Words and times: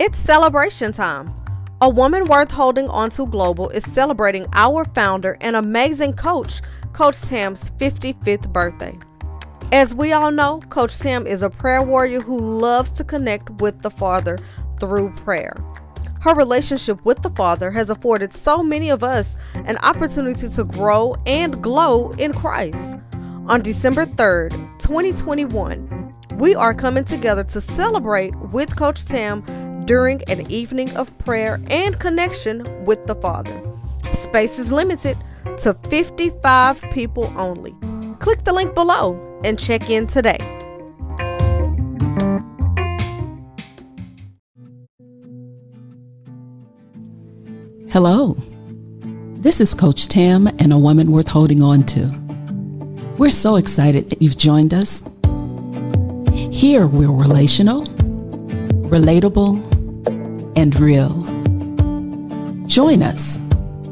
It's 0.00 0.16
celebration 0.16 0.92
time. 0.92 1.34
A 1.80 1.90
Woman 1.90 2.26
Worth 2.26 2.52
Holding 2.52 2.88
Onto 2.88 3.26
Global 3.26 3.68
is 3.70 3.82
celebrating 3.82 4.46
our 4.52 4.84
founder 4.84 5.36
and 5.40 5.56
amazing 5.56 6.12
coach, 6.12 6.62
Coach 6.92 7.20
Tam's 7.22 7.72
55th 7.72 8.52
birthday. 8.52 8.96
As 9.72 9.94
we 9.94 10.12
all 10.12 10.30
know, 10.30 10.60
Coach 10.70 10.96
Tam 10.98 11.26
is 11.26 11.42
a 11.42 11.50
prayer 11.50 11.82
warrior 11.82 12.20
who 12.20 12.38
loves 12.38 12.92
to 12.92 13.02
connect 13.02 13.50
with 13.60 13.82
the 13.82 13.90
Father 13.90 14.38
through 14.78 15.12
prayer. 15.16 15.56
Her 16.20 16.32
relationship 16.32 17.04
with 17.04 17.20
the 17.22 17.30
Father 17.30 17.72
has 17.72 17.90
afforded 17.90 18.32
so 18.32 18.62
many 18.62 18.90
of 18.90 19.02
us 19.02 19.36
an 19.54 19.78
opportunity 19.78 20.48
to 20.48 20.62
grow 20.62 21.16
and 21.26 21.60
glow 21.60 22.10
in 22.12 22.32
Christ. 22.32 22.94
On 23.48 23.60
December 23.60 24.06
3rd, 24.06 24.52
2021, 24.78 26.14
we 26.36 26.54
are 26.54 26.72
coming 26.72 27.04
together 27.04 27.42
to 27.42 27.60
celebrate 27.60 28.32
with 28.52 28.76
Coach 28.76 29.04
Tam 29.04 29.42
during 29.88 30.22
an 30.24 30.48
evening 30.50 30.94
of 30.98 31.16
prayer 31.16 31.58
and 31.70 31.98
connection 31.98 32.62
with 32.84 33.06
the 33.06 33.14
Father. 33.14 33.58
Space 34.12 34.58
is 34.58 34.70
limited 34.70 35.16
to 35.56 35.72
55 35.88 36.82
people 36.92 37.32
only. 37.38 37.74
Click 38.18 38.44
the 38.44 38.52
link 38.52 38.74
below 38.74 39.40
and 39.44 39.58
check 39.58 39.88
in 39.88 40.06
today. 40.06 40.36
Hello. 47.90 48.36
This 49.40 49.58
is 49.62 49.72
Coach 49.72 50.08
Tam 50.08 50.48
and 50.58 50.74
a 50.74 50.78
woman 50.78 51.10
worth 51.12 51.28
holding 51.28 51.62
on 51.62 51.84
to. 51.84 52.08
We're 53.16 53.30
so 53.30 53.56
excited 53.56 54.10
that 54.10 54.20
you've 54.20 54.36
joined 54.36 54.74
us. 54.74 55.02
Here 56.52 56.86
we're 56.86 57.10
relational, 57.10 57.84
relatable, 58.90 59.67
and 60.58 60.80
real. 60.80 61.10
Join 62.66 63.00
us 63.00 63.38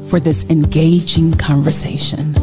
for 0.09 0.19
this 0.19 0.49
engaging 0.49 1.31
conversation. 1.37 2.33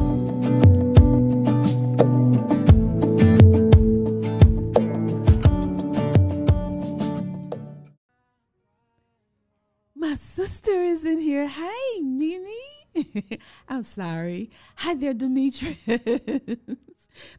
My 9.94 10.14
sister 10.14 10.72
is 10.72 11.04
in 11.04 11.18
here. 11.18 11.46
Hey, 11.46 12.00
Mimi. 12.00 13.38
I'm 13.68 13.82
sorry. 13.82 14.50
Hi 14.76 14.94
there, 14.94 15.12
Demetrius. 15.12 15.76
this 15.86 16.78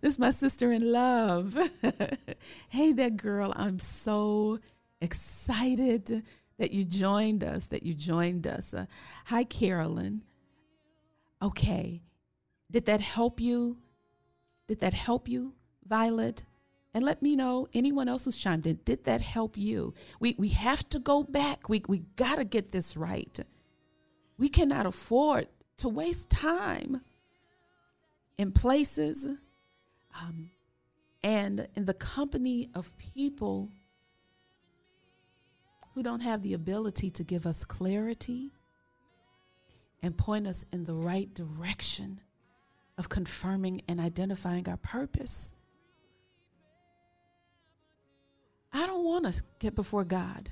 is 0.03 0.19
my 0.19 0.29
sister 0.29 0.71
in 0.71 0.91
love. 0.91 1.57
hey 2.69 2.93
there, 2.93 3.09
girl. 3.09 3.53
I'm 3.55 3.79
so 3.79 4.59
excited 5.01 6.23
that 6.57 6.71
you 6.71 6.85
joined 6.85 7.43
us, 7.43 7.67
that 7.67 7.83
you 7.83 7.93
joined 7.93 8.47
us. 8.47 8.73
Uh, 8.73 8.85
hi, 9.25 9.43
Carolyn. 9.43 10.21
Okay. 11.41 12.01
Did 12.71 12.85
that 12.85 13.01
help 13.01 13.39
you? 13.39 13.77
Did 14.67 14.79
that 14.79 14.93
help 14.93 15.27
you, 15.27 15.53
Violet? 15.87 16.43
And 16.93 17.03
let 17.03 17.21
me 17.21 17.35
know 17.35 17.67
anyone 17.73 18.07
else 18.07 18.25
who's 18.25 18.37
chimed 18.37 18.65
in. 18.65 18.79
Did 18.85 19.03
that 19.03 19.21
help 19.21 19.57
you? 19.57 19.93
We 20.19 20.35
we 20.37 20.49
have 20.49 20.87
to 20.89 20.99
go 20.99 21.23
back. 21.23 21.67
We 21.67 21.83
we 21.87 22.07
gotta 22.15 22.45
get 22.45 22.71
this 22.71 22.95
right. 22.95 23.37
We 24.37 24.49
cannot 24.49 24.85
afford 24.85 25.47
to 25.77 25.89
waste 25.89 26.29
time 26.29 27.01
in 28.37 28.51
places 28.51 29.27
um, 30.21 30.49
and 31.23 31.67
in 31.75 31.85
the 31.85 31.93
company 31.93 32.69
of 32.73 32.97
people 32.97 33.71
who 35.95 36.03
don't 36.03 36.19
have 36.19 36.43
the 36.43 36.53
ability 36.53 37.09
to 37.09 37.23
give 37.23 37.45
us 37.45 37.63
clarity 37.63 38.51
and 40.03 40.17
point 40.17 40.45
us 40.45 40.65
in 40.73 40.83
the 40.83 40.93
right 40.93 41.33
direction 41.33 42.19
of 42.97 43.07
confirming 43.07 43.81
and 43.87 44.01
identifying 44.01 44.67
our 44.67 44.77
purpose. 44.77 45.53
I 48.73 48.85
don't 48.85 49.05
want 49.05 49.25
to 49.25 49.41
get 49.59 49.73
before 49.73 50.03
God 50.03 50.51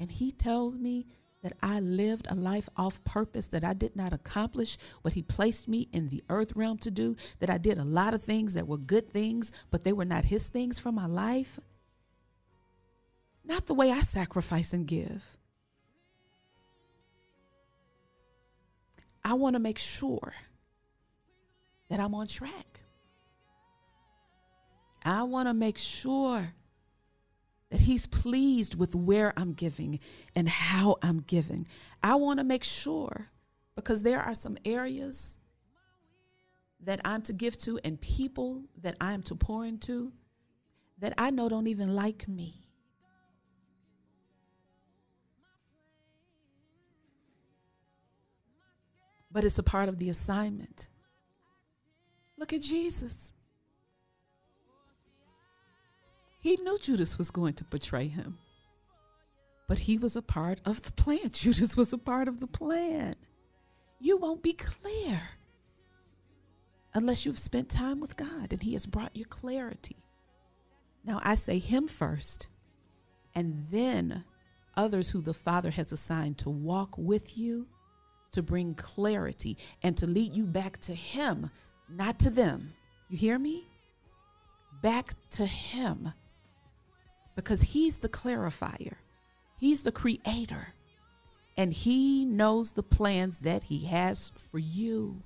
and 0.00 0.10
He 0.10 0.32
tells 0.32 0.76
me 0.76 1.06
that 1.44 1.52
I 1.62 1.78
lived 1.78 2.26
a 2.28 2.34
life 2.34 2.68
off 2.76 3.02
purpose, 3.04 3.46
that 3.48 3.64
I 3.64 3.74
did 3.74 3.94
not 3.94 4.12
accomplish 4.12 4.76
what 5.02 5.14
He 5.14 5.22
placed 5.22 5.68
me 5.68 5.88
in 5.92 6.08
the 6.08 6.24
earth 6.28 6.54
realm 6.56 6.78
to 6.78 6.90
do, 6.90 7.14
that 7.38 7.50
I 7.50 7.58
did 7.58 7.78
a 7.78 7.84
lot 7.84 8.14
of 8.14 8.22
things 8.22 8.54
that 8.54 8.66
were 8.66 8.78
good 8.78 9.08
things, 9.12 9.52
but 9.70 9.84
they 9.84 9.92
were 9.92 10.04
not 10.04 10.24
His 10.24 10.48
things 10.48 10.80
for 10.80 10.90
my 10.90 11.06
life. 11.06 11.60
Not 13.44 13.66
the 13.66 13.74
way 13.74 13.90
I 13.90 14.00
sacrifice 14.00 14.72
and 14.72 14.86
give. 14.86 15.36
I 19.24 19.34
want 19.34 19.54
to 19.54 19.60
make 19.60 19.78
sure 19.78 20.34
that 21.88 22.00
I'm 22.00 22.14
on 22.14 22.26
track. 22.26 22.80
I 25.04 25.24
want 25.24 25.48
to 25.48 25.54
make 25.54 25.78
sure 25.78 26.54
that 27.70 27.80
He's 27.80 28.06
pleased 28.06 28.74
with 28.78 28.94
where 28.94 29.32
I'm 29.36 29.52
giving 29.52 30.00
and 30.34 30.48
how 30.48 30.96
I'm 31.02 31.20
giving. 31.20 31.66
I 32.02 32.16
want 32.16 32.38
to 32.38 32.44
make 32.44 32.64
sure 32.64 33.28
because 33.74 34.02
there 34.02 34.20
are 34.20 34.34
some 34.34 34.56
areas 34.64 35.38
that 36.84 37.00
I'm 37.04 37.22
to 37.22 37.32
give 37.32 37.56
to 37.58 37.78
and 37.84 38.00
people 38.00 38.64
that 38.82 38.96
I 39.00 39.12
am 39.12 39.22
to 39.24 39.34
pour 39.34 39.64
into 39.64 40.12
that 40.98 41.14
I 41.16 41.30
know 41.30 41.48
don't 41.48 41.68
even 41.68 41.94
like 41.94 42.28
me. 42.28 42.61
But 49.32 49.44
it's 49.44 49.58
a 49.58 49.62
part 49.62 49.88
of 49.88 49.98
the 49.98 50.10
assignment. 50.10 50.88
Look 52.36 52.52
at 52.52 52.60
Jesus. 52.60 53.32
He 56.40 56.56
knew 56.56 56.78
Judas 56.78 57.18
was 57.18 57.30
going 57.30 57.54
to 57.54 57.64
betray 57.64 58.08
him. 58.08 58.38
But 59.68 59.78
he 59.78 59.96
was 59.96 60.16
a 60.16 60.22
part 60.22 60.60
of 60.64 60.82
the 60.82 60.92
plan. 60.92 61.28
Judas 61.32 61.76
was 61.76 61.92
a 61.92 61.98
part 61.98 62.28
of 62.28 62.40
the 62.40 62.46
plan. 62.46 63.14
You 64.00 64.18
won't 64.18 64.42
be 64.42 64.52
clear 64.52 65.20
unless 66.94 67.24
you've 67.24 67.38
spent 67.38 67.68
time 67.68 68.00
with 68.00 68.16
God 68.16 68.52
and 68.52 68.62
He 68.62 68.72
has 68.72 68.86
brought 68.86 69.16
you 69.16 69.24
clarity. 69.24 69.96
Now, 71.04 71.20
I 71.22 71.34
say 71.34 71.58
Him 71.58 71.88
first, 71.88 72.48
and 73.34 73.54
then 73.70 74.24
others 74.76 75.10
who 75.10 75.20
the 75.20 75.34
Father 75.34 75.70
has 75.70 75.92
assigned 75.92 76.38
to 76.38 76.50
walk 76.50 76.96
with 76.96 77.36
you, 77.36 77.66
to 78.32 78.42
bring 78.42 78.74
clarity, 78.74 79.56
and 79.82 79.96
to 79.96 80.06
lead 80.06 80.34
you 80.34 80.46
back 80.46 80.78
to 80.80 80.94
Him, 80.94 81.50
not 81.88 82.18
to 82.20 82.30
them. 82.30 82.72
You 83.08 83.16
hear 83.16 83.38
me? 83.38 83.66
Back 84.82 85.14
to 85.32 85.46
Him 85.46 86.12
because 87.34 87.62
He's 87.62 87.98
the 87.98 88.08
clarifier, 88.08 88.96
He's 89.58 89.82
the 89.82 89.92
creator, 89.92 90.74
and 91.56 91.72
He 91.72 92.24
knows 92.24 92.72
the 92.72 92.82
plans 92.82 93.38
that 93.40 93.64
He 93.64 93.86
has 93.86 94.32
for 94.36 94.58
you. 94.58 95.22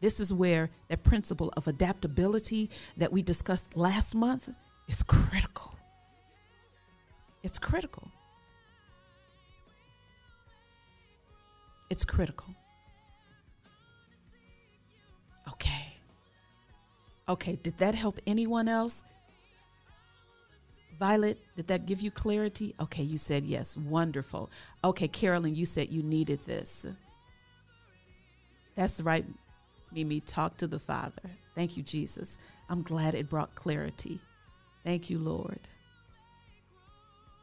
This 0.00 0.20
is 0.20 0.32
where 0.32 0.70
that 0.88 1.02
principle 1.02 1.52
of 1.56 1.66
adaptability 1.66 2.70
that 2.96 3.12
we 3.12 3.22
discussed 3.22 3.76
last 3.76 4.14
month 4.14 4.50
is 4.88 5.02
critical. 5.02 5.74
It's 7.42 7.58
critical. 7.58 8.10
It's 11.90 12.04
critical. 12.04 12.54
Okay. 15.48 15.94
Okay, 17.28 17.56
did 17.62 17.78
that 17.78 17.94
help 17.94 18.18
anyone 18.26 18.68
else? 18.68 19.02
Violet, 20.98 21.38
did 21.56 21.66
that 21.66 21.86
give 21.86 22.00
you 22.00 22.10
clarity? 22.10 22.74
Okay, 22.80 23.02
you 23.02 23.18
said 23.18 23.44
yes. 23.44 23.76
Wonderful. 23.76 24.50
Okay, 24.82 25.08
Carolyn, 25.08 25.54
you 25.54 25.66
said 25.66 25.92
you 25.92 26.02
needed 26.02 26.40
this. 26.46 26.86
That's 28.76 29.00
right, 29.00 29.26
Mimi. 29.92 30.20
Talk 30.20 30.56
to 30.58 30.66
the 30.66 30.78
Father. 30.78 31.30
Thank 31.54 31.76
you, 31.76 31.82
Jesus. 31.82 32.38
I'm 32.68 32.82
glad 32.82 33.14
it 33.14 33.28
brought 33.28 33.54
clarity. 33.54 34.20
Thank 34.84 35.10
you, 35.10 35.18
Lord. 35.18 35.60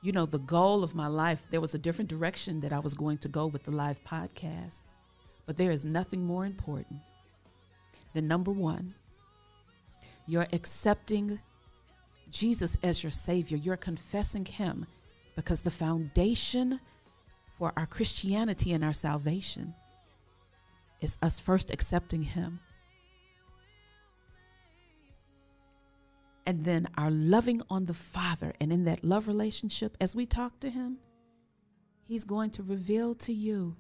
You 0.04 0.12
know, 0.12 0.26
the 0.26 0.40
goal 0.40 0.84
of 0.84 0.94
my 0.94 1.08
life, 1.08 1.48
there 1.50 1.62
was 1.62 1.74
a 1.74 1.80
different 1.80 2.10
direction 2.10 2.60
that 2.60 2.74
I 2.74 2.80
was 2.80 2.94
going 2.94 3.18
to 3.20 3.30
go 3.30 3.48
with 3.48 3.64
the 3.64 3.72
live 3.72 4.04
podcast. 4.04 4.82
But 5.46 5.58
there 5.58 5.72
is 5.72 5.86
nothing 5.86 6.26
more 6.26 6.46
important 6.46 7.00
than 8.14 8.28
number 8.28 8.52
one, 8.52 8.94
you're 10.28 10.48
accepting 10.54 11.40
Jesus 12.30 12.78
as 12.84 13.04
your 13.04 13.12
Savior. 13.12 13.58
You're 13.58 13.78
confessing 13.78 14.46
Him 14.46 14.86
because 15.36 15.64
the 15.64 15.72
foundation 15.72 16.80
for 17.58 17.74
our 17.76 17.86
Christianity 17.86 18.72
and 18.72 18.84
our 18.84 18.94
salvation 18.94 19.74
is 21.02 21.18
us 21.22 21.40
first 21.40 21.72
accepting 21.72 22.24
Him. 22.24 22.60
And 26.46 26.66
then 26.66 26.88
our 26.98 27.12
loving 27.12 27.62
on 27.70 27.86
the 27.86 27.94
Father. 27.94 28.54
And 28.60 28.72
in 28.72 28.86
that 28.86 29.04
love 29.04 29.28
relationship, 29.28 29.98
as 30.02 30.16
we 30.16 30.26
talk 30.26 30.60
to 30.62 30.70
Him, 30.70 30.98
He's 32.06 32.24
going 32.24 32.52
to 32.52 32.64
reveal 32.64 33.14
to 33.16 33.34
you. 33.34 33.76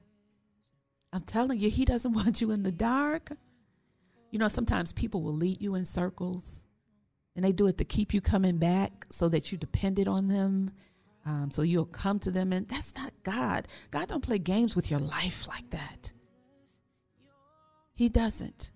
I'm 1.12 1.24
telling 1.24 1.60
you, 1.60 1.69
He 1.69 1.86
doesn't 1.86 2.13
want 2.19 2.42
you 2.42 2.51
in 2.51 2.63
the 2.63 2.71
dark. 2.71 3.31
You 4.31 4.39
know, 4.39 4.48
sometimes 4.48 4.92
people 4.92 5.21
will 5.21 5.36
lead 5.36 5.62
you 5.62 5.75
in 5.75 5.86
circles 5.86 6.63
and 7.36 7.44
they 7.44 7.51
do 7.51 7.68
it 7.68 7.77
to 7.77 7.86
keep 7.86 8.13
you 8.13 8.21
coming 8.21 8.57
back 8.57 9.06
so 9.12 9.30
that 9.30 9.51
you 9.51 9.57
depended 9.57 10.07
on 10.07 10.27
them. 10.27 10.71
Um, 11.25 11.51
so 11.51 11.62
you'll 11.62 11.86
come 11.86 12.19
to 12.19 12.31
them 12.31 12.51
and 12.51 12.68
that's 12.68 12.95
not 12.95 13.13
God. 13.24 13.68
God 13.92 14.07
don't 14.10 14.24
play 14.24 14.39
games 14.39 14.75
with 14.75 14.92
your 14.92 15.00
life 15.00 15.48
like 15.48 15.69
that. 15.69 16.12
He 17.94 18.10
doesn't. 18.10 18.71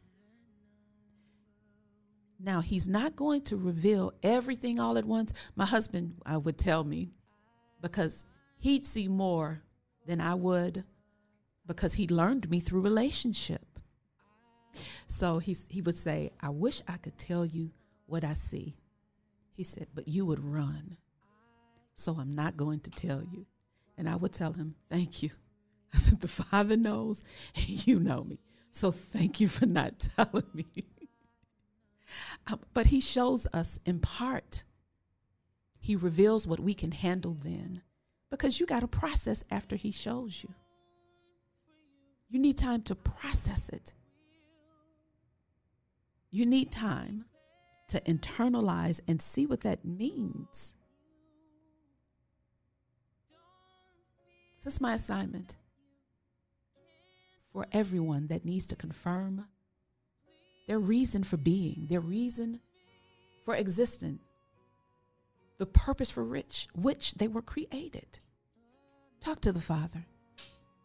Now, 2.40 2.62
he's 2.62 2.88
not 2.88 3.16
going 3.16 3.42
to 3.44 3.58
reveal 3.58 4.14
everything 4.22 4.80
all 4.80 4.98
at 4.98 5.06
once. 5.06 5.34
My 5.56 5.66
husband 5.66 6.16
I 6.26 6.38
would 6.38 6.58
tell 6.58 6.84
me 6.84 7.12
because 7.82 8.24
he'd 8.60 8.86
see 8.86 9.08
more 9.08 9.64
than 10.06 10.22
I 10.22 10.36
would 10.36 10.84
because 11.66 11.94
he 11.96 12.08
learned 12.08 12.50
me 12.50 12.60
through 12.60 12.82
relationship. 12.82 13.80
So 15.08 15.40
he, 15.40 15.56
he 15.70 15.82
would 15.82 15.96
say, 15.96 16.32
I 16.40 16.50
wish 16.50 16.82
I 16.88 16.98
could 16.98 17.18
tell 17.18 17.46
you 17.46 17.72
what 18.06 18.24
I 18.24 18.34
see. 18.34 18.78
He 19.54 19.64
said, 19.64 19.88
But 19.94 20.08
you 20.08 20.26
would 20.26 20.44
run. 20.44 20.98
So 21.96 22.16
I'm 22.20 22.34
not 22.34 22.58
going 22.58 22.80
to 22.82 22.92
tell 22.92 23.24
you. 23.24 23.46
And 23.98 24.08
I 24.08 24.16
would 24.16 24.34
tell 24.34 24.54
him, 24.54 24.76
Thank 24.90 25.24
you. 25.24 25.32
I 25.94 25.98
said, 25.98 26.22
The 26.22 26.28
Father 26.28 26.78
knows 26.78 27.24
and 27.56 27.88
you 27.88 28.00
know 28.00 28.24
me. 28.24 28.40
So 28.72 28.92
thank 28.92 29.40
you 29.40 29.48
for 29.48 29.66
not 29.66 30.00
telling 30.16 30.46
me. 30.54 30.66
Uh, 32.48 32.58
but 32.74 32.88
he 32.88 33.02
shows 33.02 33.48
us 33.54 33.80
in 33.86 34.00
part. 34.00 34.64
He 35.80 35.96
reveals 35.96 36.48
what 36.48 36.60
we 36.60 36.74
can 36.74 36.92
handle 36.92 37.34
then 37.34 37.82
because 38.30 38.60
you 38.60 38.66
got 38.66 38.82
to 38.82 38.88
process 38.88 39.44
after 39.50 39.76
he 39.76 39.92
shows 39.92 40.44
you. 40.44 40.54
You 42.30 42.40
need 42.40 42.58
time 42.58 42.82
to 42.84 42.96
process 42.96 43.70
it. 43.70 43.94
You 46.30 46.46
need 46.46 46.72
time 46.72 47.26
to 47.88 48.02
internalize 48.02 49.00
and 49.08 49.22
see 49.22 49.46
what 49.46 49.62
that 49.62 49.86
means. 49.86 50.76
This 54.64 54.74
is 54.76 54.82
my 54.82 54.96
assignment 54.96 55.56
for 57.54 57.66
everyone 57.72 58.28
that 58.28 58.44
needs 58.44 58.68
to 58.68 58.76
confirm 58.76 59.46
their 60.68 60.80
reason 60.80 61.24
for 61.24 61.38
being, 61.38 61.88
their 61.90 62.02
reason 62.02 62.60
for 63.46 63.56
existing, 63.56 64.20
the 65.58 65.66
purpose 65.66 66.12
for 66.12 66.24
which, 66.24 66.68
which 66.76 67.14
they 67.14 67.28
were 67.28 67.42
created. 67.42 68.20
Talk 69.20 69.42
to 69.42 69.52
the 69.52 69.62
Father. 69.62 70.06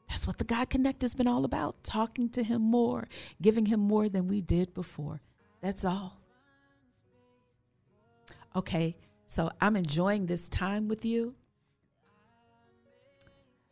That's 0.08 0.26
what 0.26 0.38
the 0.38 0.44
God 0.44 0.70
Connect 0.70 1.02
has 1.02 1.14
been 1.14 1.26
all 1.26 1.44
about 1.44 1.82
talking 1.82 2.28
to 2.30 2.42
Him 2.42 2.62
more, 2.62 3.08
giving 3.40 3.66
Him 3.66 3.80
more 3.80 4.08
than 4.08 4.28
we 4.28 4.40
did 4.40 4.72
before. 4.74 5.20
That's 5.60 5.84
all. 5.84 6.20
Okay, 8.54 8.96
so 9.26 9.50
I'm 9.60 9.76
enjoying 9.76 10.26
this 10.26 10.48
time 10.48 10.86
with 10.86 11.04
you. 11.04 11.34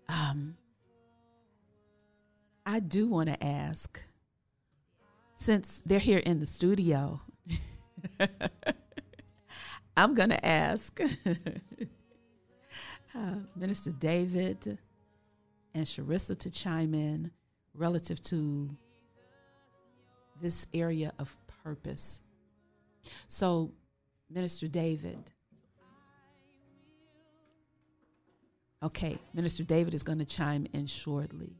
Um, 0.08 0.56
I 2.66 2.80
do 2.80 3.06
want 3.06 3.28
to 3.28 3.44
ask, 3.44 4.02
since 5.40 5.82
they're 5.86 5.98
here 5.98 6.18
in 6.18 6.38
the 6.38 6.44
studio, 6.44 7.18
I'm 9.96 10.14
going 10.14 10.28
to 10.28 10.46
ask 10.46 11.00
uh, 13.14 13.36
Minister 13.56 13.90
David 13.90 14.78
and 15.74 15.86
Sharissa 15.86 16.38
to 16.40 16.50
chime 16.50 16.92
in 16.92 17.30
relative 17.72 18.20
to 18.24 18.68
this 20.42 20.66
area 20.74 21.10
of 21.18 21.34
purpose. 21.64 22.22
So, 23.26 23.72
Minister 24.28 24.68
David. 24.68 25.30
Okay, 28.82 29.18
Minister 29.32 29.64
David 29.64 29.94
is 29.94 30.02
going 30.02 30.18
to 30.18 30.26
chime 30.26 30.66
in 30.74 30.86
shortly. 30.86 31.56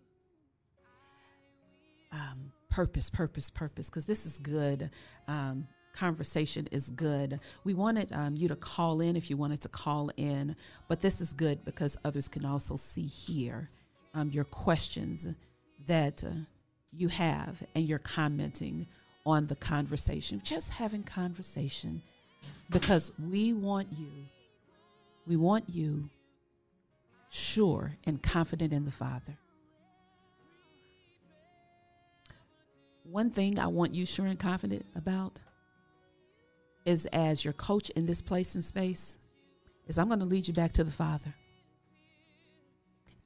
Um, 2.12 2.53
purpose, 2.70 3.11
purpose, 3.11 3.50
purpose, 3.50 3.90
because 3.90 4.06
this 4.06 4.25
is 4.25 4.38
good. 4.38 4.90
Um, 5.28 5.67
conversation 5.93 6.69
is 6.70 6.90
good. 6.90 7.40
We 7.64 7.75
wanted 7.75 8.12
um, 8.12 8.37
you 8.37 8.49
to 8.49 8.56
call 8.56 9.00
in 9.00 9.17
if 9.17 9.28
you 9.28 9.37
wanted 9.37 9.61
to 9.62 9.69
call 9.69 10.11
in, 10.17 10.56
but 10.88 11.00
this 11.00 11.20
is 11.20 11.32
good 11.32 11.64
because 11.64 11.96
others 12.05 12.28
can 12.28 12.44
also 12.44 12.76
see 12.76 13.06
here 13.06 13.70
um, 14.14 14.31
your 14.31 14.44
questions 14.44 15.26
that 15.87 16.22
uh, 16.25 16.31
you 16.93 17.08
have 17.08 17.62
and 17.75 17.87
you're 17.87 17.99
commenting 17.99 18.87
on 19.26 19.46
the 19.46 19.56
conversation. 19.56 20.40
Just 20.44 20.70
having 20.70 21.02
conversation 21.02 22.02
because 22.70 23.12
we 23.31 23.52
want 23.52 23.88
you, 23.93 24.11
we 25.26 25.37
want 25.37 25.64
you 25.69 26.08
sure 27.31 27.96
and 28.05 28.22
confident 28.22 28.72
in 28.72 28.84
the 28.84 28.90
Father. 28.90 29.37
One 33.11 33.31
thing 33.31 33.59
I 33.59 33.67
want 33.67 33.93
you 33.93 34.07
sure 34.07 34.27
and 34.27 34.39
confident 34.39 34.87
about 34.95 35.41
is 36.85 37.07
as 37.07 37.45
your 37.45 37.55
coach 37.55 37.91
in 37.91 38.07
this 38.07 38.23
place 38.23 38.55
and 38.55 38.65
space 38.65 39.19
is 39.89 39.99
I'm 39.99 40.07
going 40.07 40.21
to 40.21 40.27
lead 40.27 40.47
you 40.47 40.55
back 40.55 40.71
to 40.73 40.85
the 40.85 40.93
Father. 40.93 41.35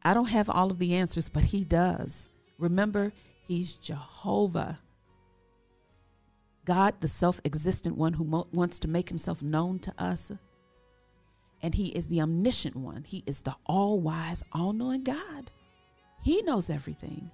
I 0.02 0.14
don't 0.14 0.30
have 0.30 0.48
all 0.48 0.70
of 0.70 0.78
the 0.78 0.94
answers, 0.94 1.28
but 1.28 1.44
he 1.44 1.64
does. 1.64 2.30
Remember, 2.58 3.12
he's 3.46 3.74
Jehovah. 3.74 4.78
God, 6.64 6.94
the 7.02 7.08
self 7.08 7.42
existent 7.44 7.98
one 7.98 8.14
who 8.14 8.24
mo- 8.24 8.48
wants 8.52 8.78
to 8.80 8.88
make 8.88 9.10
himself 9.10 9.42
known 9.42 9.80
to 9.80 9.92
us. 10.02 10.32
And 11.60 11.74
he 11.74 11.88
is 11.88 12.06
the 12.06 12.22
omniscient 12.22 12.74
one. 12.74 13.04
He 13.04 13.22
is 13.26 13.42
the 13.42 13.54
all 13.66 14.00
wise, 14.00 14.44
all 14.50 14.72
knowing 14.72 15.04
God. 15.04 15.50
He 16.22 16.40
knows 16.40 16.70
everything. 16.70 17.30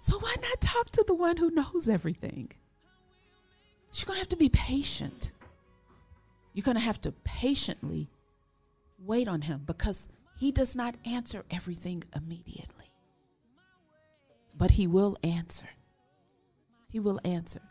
So 0.00 0.18
why 0.18 0.34
not 0.40 0.60
talk 0.60 0.90
to 0.92 1.04
the 1.06 1.14
one 1.14 1.36
who 1.36 1.50
knows 1.50 1.88
everything? 1.88 2.52
You're 3.94 4.06
going 4.06 4.16
to 4.16 4.20
have 4.20 4.28
to 4.28 4.36
be 4.36 4.48
patient. 4.48 5.32
You're 6.52 6.62
going 6.62 6.76
to 6.76 6.82
have 6.82 7.00
to 7.02 7.12
patiently 7.24 8.08
wait 8.98 9.28
on 9.28 9.42
him 9.42 9.62
because 9.66 10.08
he 10.36 10.52
does 10.52 10.76
not 10.76 10.94
answer 11.04 11.44
everything 11.50 12.04
immediately. 12.14 12.92
But 14.56 14.72
he 14.72 14.86
will 14.86 15.16
answer. 15.22 15.68
He 16.90 17.00
will 17.00 17.20
answer. 17.24 17.62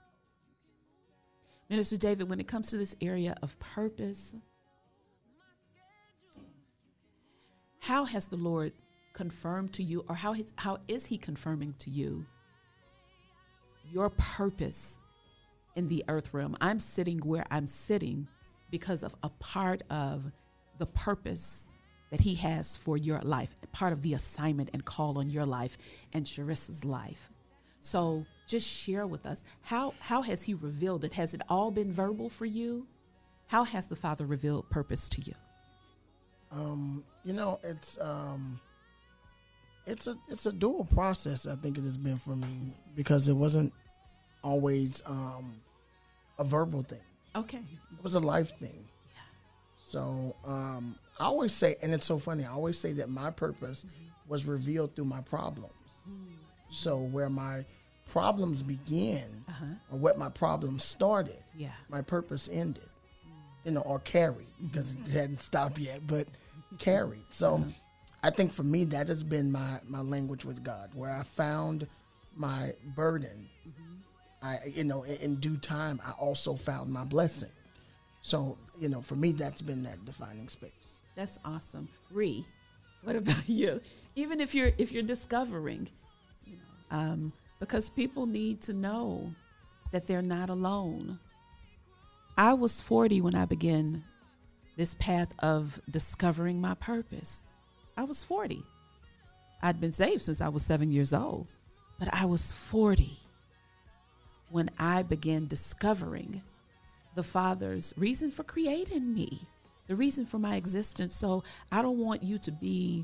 Minister 1.69 1.97
David, 1.97 2.29
when 2.29 2.39
it 2.39 2.47
comes 2.47 2.69
to 2.69 2.77
this 2.77 2.95
area 3.01 3.35
of 3.41 3.57
purpose, 3.59 4.35
how 7.79 8.05
has 8.05 8.27
the 8.27 8.37
Lord 8.37 8.73
confirmed 9.17 9.73
to 9.73 9.83
you, 9.83 10.05
or 10.07 10.15
how 10.15 10.77
is 10.87 11.07
He 11.07 11.17
confirming 11.17 11.73
to 11.79 11.89
you 11.89 12.23
your 13.91 14.11
purpose 14.11 14.99
in 15.75 15.87
the 15.87 16.05
earth 16.07 16.35
realm? 16.35 16.55
I'm 16.61 16.79
sitting 16.79 17.17
where 17.19 17.43
I'm 17.49 17.65
sitting 17.65 18.27
because 18.69 19.01
of 19.01 19.15
a 19.23 19.29
part 19.29 19.81
of 19.89 20.31
the 20.77 20.85
purpose 20.85 21.65
that 22.11 22.21
He 22.21 22.35
has 22.35 22.77
for 22.77 22.95
your 22.95 23.19
life, 23.21 23.49
part 23.71 23.91
of 23.91 24.03
the 24.03 24.13
assignment 24.13 24.69
and 24.73 24.85
call 24.85 25.17
on 25.17 25.31
your 25.31 25.47
life 25.47 25.79
and 26.13 26.23
Sharissa's 26.23 26.85
life. 26.85 27.31
So, 27.79 28.23
just 28.45 28.69
share 28.69 29.07
with 29.07 29.25
us 29.25 29.43
how 29.61 29.95
how 29.99 30.21
has 30.21 30.41
he 30.43 30.53
revealed 30.53 31.03
it 31.03 31.11
has 31.13 31.33
it 31.33 31.41
all 31.49 31.69
been 31.69 31.91
verbal 31.91 32.29
for 32.29 32.45
you 32.45 32.87
how 33.47 33.65
has 33.65 33.87
the 33.87 33.95
father 33.95 34.25
revealed 34.25 34.69
purpose 34.69 35.09
to 35.09 35.21
you 35.21 35.33
um 36.53 37.03
you 37.25 37.33
know 37.33 37.59
it's 37.61 37.99
um 37.99 38.57
it's 39.87 40.07
a 40.07 40.17
it's 40.27 40.45
a 40.45 40.51
dual 40.51 40.85
process 40.85 41.47
i 41.47 41.55
think 41.55 41.77
it 41.77 41.83
has 41.83 41.97
been 41.97 42.17
for 42.17 42.35
me 42.35 42.73
because 42.95 43.27
it 43.27 43.33
wasn't 43.33 43.73
always 44.43 45.01
um 45.05 45.55
a 46.39 46.43
verbal 46.43 46.83
thing 46.83 46.99
okay 47.35 47.57
it 47.57 48.03
was 48.03 48.15
a 48.15 48.19
life 48.19 48.51
thing 48.59 48.85
yeah. 49.13 49.21
so 49.83 50.35
um 50.45 50.95
i 51.19 51.23
always 51.25 51.53
say 51.53 51.75
and 51.81 51.93
it's 51.93 52.05
so 52.05 52.19
funny 52.19 52.45
i 52.45 52.51
always 52.51 52.77
say 52.77 52.93
that 52.93 53.09
my 53.09 53.31
purpose 53.31 53.83
mm-hmm. 53.83 54.29
was 54.29 54.45
revealed 54.45 54.95
through 54.95 55.05
my 55.05 55.21
problems 55.21 55.73
mm-hmm. 56.07 56.33
so 56.69 56.97
where 56.97 57.29
my 57.29 57.65
problems 58.09 58.61
began, 58.63 59.43
uh-huh. 59.47 59.65
or 59.91 59.99
what 59.99 60.17
my 60.17 60.29
problems 60.29 60.83
started, 60.83 61.37
yeah. 61.55 61.71
my 61.89 62.01
purpose 62.01 62.49
ended. 62.51 62.83
You 63.63 63.73
know, 63.73 63.81
or 63.81 63.99
carried 63.99 64.47
because 64.63 64.93
it 64.93 65.11
hadn't 65.11 65.41
stopped 65.41 65.77
yet, 65.77 66.07
but 66.07 66.25
carried. 66.79 67.25
So 67.31 67.55
uh-huh. 67.55 67.65
I 68.23 68.29
think 68.29 68.53
for 68.53 68.63
me 68.63 68.83
that 68.85 69.07
has 69.07 69.23
been 69.23 69.51
my 69.51 69.79
my 69.87 70.01
language 70.01 70.45
with 70.45 70.63
God, 70.63 70.91
where 70.93 71.11
I 71.11 71.23
found 71.23 71.87
my 72.35 72.73
burden. 72.95 73.49
Mm-hmm. 73.67 73.93
I 74.41 74.59
you 74.73 74.83
know 74.83 75.03
in, 75.03 75.15
in, 75.17 75.35
due 75.35 75.57
time 75.57 76.01
I 76.05 76.11
also 76.11 76.55
found 76.55 76.91
my 76.91 77.03
blessing. 77.03 77.49
So, 78.21 78.57
you 78.77 78.89
know, 78.89 79.01
for 79.01 79.15
me, 79.15 79.31
that's 79.31 79.61
been 79.61 79.83
that 79.83 80.03
defining 80.03 80.49
space. 80.49 80.71
That's 81.15 81.39
awesome. 81.45 81.87
Ree, 82.11 82.45
what 83.03 83.15
about 83.15 83.43
you? 83.47 83.79
Even 84.15 84.41
if 84.41 84.53
you're 84.53 84.71
if 84.77 84.91
you're 84.91 85.03
discovering, 85.03 85.87
you 86.45 86.57
know, 86.57 86.97
um, 86.97 87.33
because 87.59 87.89
people 87.89 88.25
need 88.25 88.61
to 88.63 88.73
know 88.73 89.33
that 89.91 90.07
they're 90.07 90.21
not 90.21 90.49
alone. 90.49 91.19
I 92.37 92.53
was 92.53 92.81
40 92.81 93.21
when 93.21 93.33
I 93.33 93.45
began 93.45 94.03
this 94.75 94.95
path 94.95 95.33
of 95.39 95.79
discovering 95.89 96.61
my 96.61 96.75
purpose. 96.75 97.43
I 97.97 98.03
was 98.03 98.23
40. 98.23 98.63
I'd 99.63 99.81
been 99.81 99.91
saved 99.91 100.21
since 100.21 100.39
I 100.39 100.49
was 100.49 100.63
seven 100.63 100.91
years 100.91 101.13
old, 101.13 101.47
but 101.97 102.13
I 102.13 102.25
was 102.25 102.51
40 102.51 103.17
when 104.49 104.69
I 104.77 105.01
began 105.01 105.47
discovering 105.47 106.43
the 107.15 107.23
Father's 107.23 107.93
reason 107.97 108.29
for 108.29 108.43
creating 108.43 109.13
me, 109.13 109.47
the 109.87 109.95
reason 109.95 110.25
for 110.25 110.37
my 110.37 110.55
existence. 110.55 111.15
So 111.15 111.43
I 111.71 111.81
don't 111.81 111.97
want 111.97 112.21
you 112.21 112.37
to 112.37 112.51
be 112.51 113.03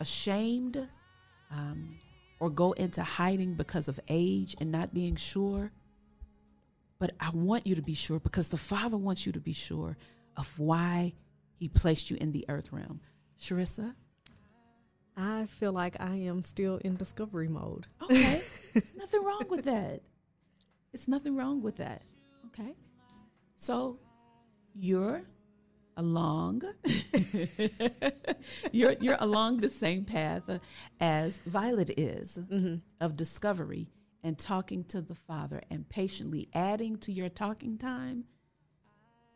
ashamed 0.00 0.88
um, 1.50 1.98
or 2.40 2.48
go 2.48 2.72
into 2.72 3.02
hiding 3.02 3.54
because 3.54 3.88
of 3.88 4.00
age 4.08 4.56
and 4.58 4.72
not 4.72 4.94
being 4.94 5.16
sure. 5.16 5.70
But 6.98 7.12
I 7.20 7.30
want 7.30 7.66
you 7.66 7.74
to 7.74 7.82
be 7.82 7.94
sure 7.94 8.18
because 8.18 8.48
the 8.48 8.56
Father 8.56 8.96
wants 8.96 9.26
you 9.26 9.32
to 9.32 9.40
be 9.40 9.52
sure 9.52 9.98
of 10.36 10.58
why 10.58 11.12
He 11.58 11.68
placed 11.68 12.10
you 12.10 12.16
in 12.20 12.32
the 12.32 12.46
earth 12.48 12.72
realm. 12.72 13.00
Sharissa? 13.38 13.94
I 15.16 15.46
feel 15.46 15.72
like 15.72 15.96
I 16.00 16.14
am 16.16 16.42
still 16.42 16.76
in 16.78 16.96
discovery 16.96 17.48
mode. 17.48 17.86
Okay. 18.02 18.42
There's 18.74 18.96
nothing 18.96 19.22
wrong 19.24 19.44
with 19.48 19.64
that. 19.64 20.00
It's 20.92 21.08
nothing 21.08 21.36
wrong 21.36 21.62
with 21.62 21.76
that. 21.76 22.02
Okay. 22.46 22.74
So 23.56 23.98
you're 24.74 25.22
along 25.96 26.62
you're 28.72 28.94
you're 29.00 29.16
along 29.20 29.58
the 29.58 29.68
same 29.68 30.04
path 30.04 30.42
as 31.00 31.40
Violet 31.40 31.90
is 31.98 32.38
Mm-hmm. 32.38 32.76
of 33.00 33.16
discovery 33.16 33.88
and 34.22 34.38
talking 34.38 34.84
to 34.84 35.02
the 35.02 35.14
Father 35.14 35.60
and 35.70 35.86
patiently 35.88 36.48
adding 36.54 36.96
to 36.98 37.12
your 37.12 37.28
talking 37.28 37.76
time, 37.76 38.24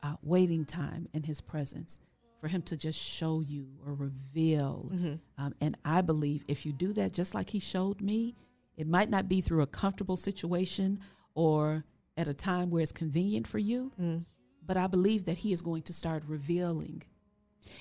uh, 0.02 0.14
waiting 0.22 0.64
time 0.64 1.08
in 1.12 1.22
His 1.24 1.40
presence 1.40 1.98
for 2.44 2.48
Him 2.48 2.60
to 2.60 2.76
just 2.76 3.00
show 3.00 3.40
you 3.40 3.66
or 3.86 3.94
reveal. 3.94 4.90
Mm-hmm. 4.92 5.14
Um, 5.42 5.54
and 5.62 5.78
I 5.82 6.02
believe 6.02 6.44
if 6.46 6.66
you 6.66 6.74
do 6.74 6.92
that, 6.92 7.14
just 7.14 7.34
like 7.34 7.48
He 7.48 7.58
showed 7.58 8.02
me, 8.02 8.34
it 8.76 8.86
might 8.86 9.08
not 9.08 9.30
be 9.30 9.40
through 9.40 9.62
a 9.62 9.66
comfortable 9.66 10.18
situation 10.18 11.00
or 11.34 11.84
at 12.18 12.28
a 12.28 12.34
time 12.34 12.68
where 12.68 12.82
it's 12.82 12.92
convenient 12.92 13.46
for 13.46 13.58
you, 13.58 13.92
Mm. 13.98 14.26
but 14.66 14.76
I 14.76 14.88
believe 14.88 15.24
that 15.24 15.38
He 15.38 15.54
is 15.54 15.62
going 15.62 15.84
to 15.84 15.94
start 15.94 16.22
revealing. 16.28 17.02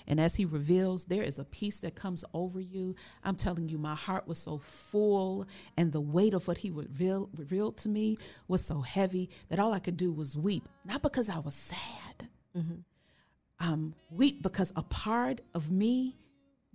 And 0.07 0.17
as 0.17 0.35
He 0.35 0.45
reveals, 0.45 1.03
there 1.05 1.23
is 1.23 1.39
a 1.39 1.43
peace 1.43 1.79
that 1.79 1.93
comes 1.93 2.23
over 2.33 2.61
you. 2.61 2.95
I'm 3.21 3.35
telling 3.35 3.67
you, 3.67 3.77
my 3.77 3.95
heart 3.95 4.29
was 4.29 4.39
so 4.39 4.59
full, 4.59 5.45
and 5.75 5.91
the 5.91 5.99
weight 5.99 6.33
of 6.33 6.47
what 6.47 6.59
He 6.59 6.69
reveal, 6.71 7.29
revealed 7.35 7.75
to 7.79 7.89
me 7.89 8.15
was 8.47 8.63
so 8.63 8.79
heavy 8.79 9.29
that 9.49 9.59
all 9.59 9.73
I 9.73 9.79
could 9.79 9.97
do 9.97 10.13
was 10.13 10.37
weep. 10.37 10.69
Not 10.85 11.01
because 11.01 11.27
I 11.27 11.39
was 11.39 11.53
sad, 11.53 12.29
um, 13.63 13.95
weep 14.11 14.43
because 14.43 14.73
a 14.75 14.83
part 14.83 15.41
of 15.55 15.71
me 15.71 16.17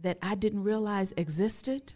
that 0.01 0.19
I 0.23 0.35
didn't 0.35 0.65
realize 0.65 1.13
existed 1.17 1.93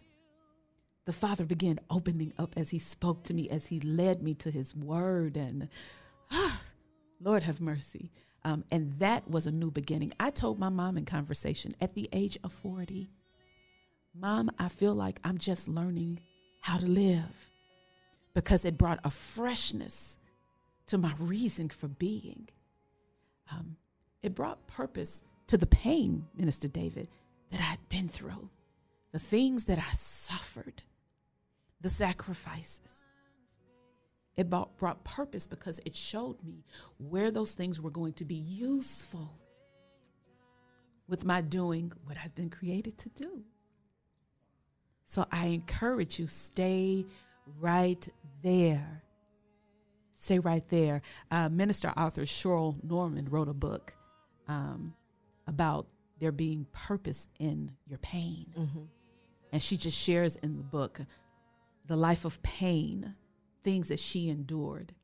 the 1.05 1.13
Father 1.13 1.45
began 1.45 1.81
opening 1.91 2.33
up 2.39 2.55
as 2.57 2.71
He 2.71 2.79
spoke 2.79 3.25
to 3.25 3.35
me, 3.35 3.49
as 3.49 3.67
He 3.67 3.81
led 3.81 4.23
me 4.23 4.35
to 4.35 4.51
His 4.51 4.75
Word. 4.75 5.37
And 5.37 5.69
Lord 7.21 7.43
have 7.43 7.61
mercy. 7.61 8.13
Um, 8.45 8.65
and 8.71 8.99
that 8.99 9.29
was 9.29 9.47
a 9.47 9.53
new 9.53 9.71
beginning. 9.71 10.13
I 10.21 10.31
told 10.31 10.59
my 10.59 10.69
mom 10.69 10.97
in 10.97 11.05
conversation 11.05 11.75
at 11.81 11.95
the 11.95 12.09
age 12.13 12.39
of 12.45 12.53
40, 12.53 13.11
Mom, 14.15 14.51
I 14.59 14.69
feel 14.69 14.95
like 14.95 15.19
I'm 15.25 15.39
just 15.39 15.69
learning 15.69 16.21
how 16.61 16.77
to 16.77 16.87
live 16.87 17.51
because 18.35 18.65
it 18.67 18.77
brought 18.77 19.01
a 19.05 19.11
freshness 19.11 20.19
to 20.89 20.99
my 20.99 21.15
reason 21.19 21.71
for 21.71 21.89
being. 21.89 22.49
Um, 23.51 23.77
it 24.23 24.35
brought 24.35 24.67
purpose 24.67 25.23
to 25.49 25.57
the 25.57 25.67
pain, 25.67 26.27
Minister 26.37 26.69
David, 26.69 27.09
that 27.51 27.61
I'd 27.61 27.89
been 27.89 28.09
through, 28.09 28.49
the 29.13 29.19
things 29.19 29.67
that 29.67 29.79
I 29.79 29.93
suffered, 29.93 30.83
the 31.81 31.89
sacrifices. 31.89 33.05
It 34.37 34.49
brought, 34.49 34.79
brought 34.79 35.05
purpose 35.05 35.47
because 35.47 35.81
it 35.85 35.95
showed 35.95 36.43
me 36.43 36.65
where 36.97 37.31
those 37.31 37.53
things 37.53 37.81
were 37.81 37.91
going 37.91 38.15
to 38.15 38.25
be 38.25 38.37
useful 38.37 39.31
with 41.07 41.27
my 41.27 41.43
doing 41.43 41.93
what 42.05 42.17
I've 42.25 42.35
been 42.35 42.49
created 42.49 42.97
to 42.99 43.09
do. 43.11 43.43
So 45.05 45.27
I 45.31 45.47
encourage 45.49 46.19
you, 46.19 46.27
stay 46.27 47.05
right 47.61 48.09
there. 48.43 49.03
Stay 50.15 50.39
right 50.39 50.67
there. 50.71 51.03
Uh, 51.31 51.51
Minister 51.51 51.93
author 51.97 52.23
Cheryl 52.23 52.83
Norman 52.83 53.29
wrote 53.29 53.49
a 53.49 53.55
book 53.55 53.93
um, 54.49 54.95
about 55.47 55.87
there 56.21 56.33
being 56.33 56.67
purpose 56.73 57.29
in 57.39 57.73
your 57.89 57.99
pain. 57.99 58.47
And 59.53 59.63
she 59.63 59.77
just 59.77 59.99
shares 59.99 60.37
in 60.37 60.57
the 60.57 60.63
book 60.63 61.01
the 61.87 61.97
life 61.97 62.25
of 62.25 62.43
pain, 62.43 63.15
things 63.65 63.89
that 63.89 63.99
she 63.99 64.29
endured, 64.29 64.95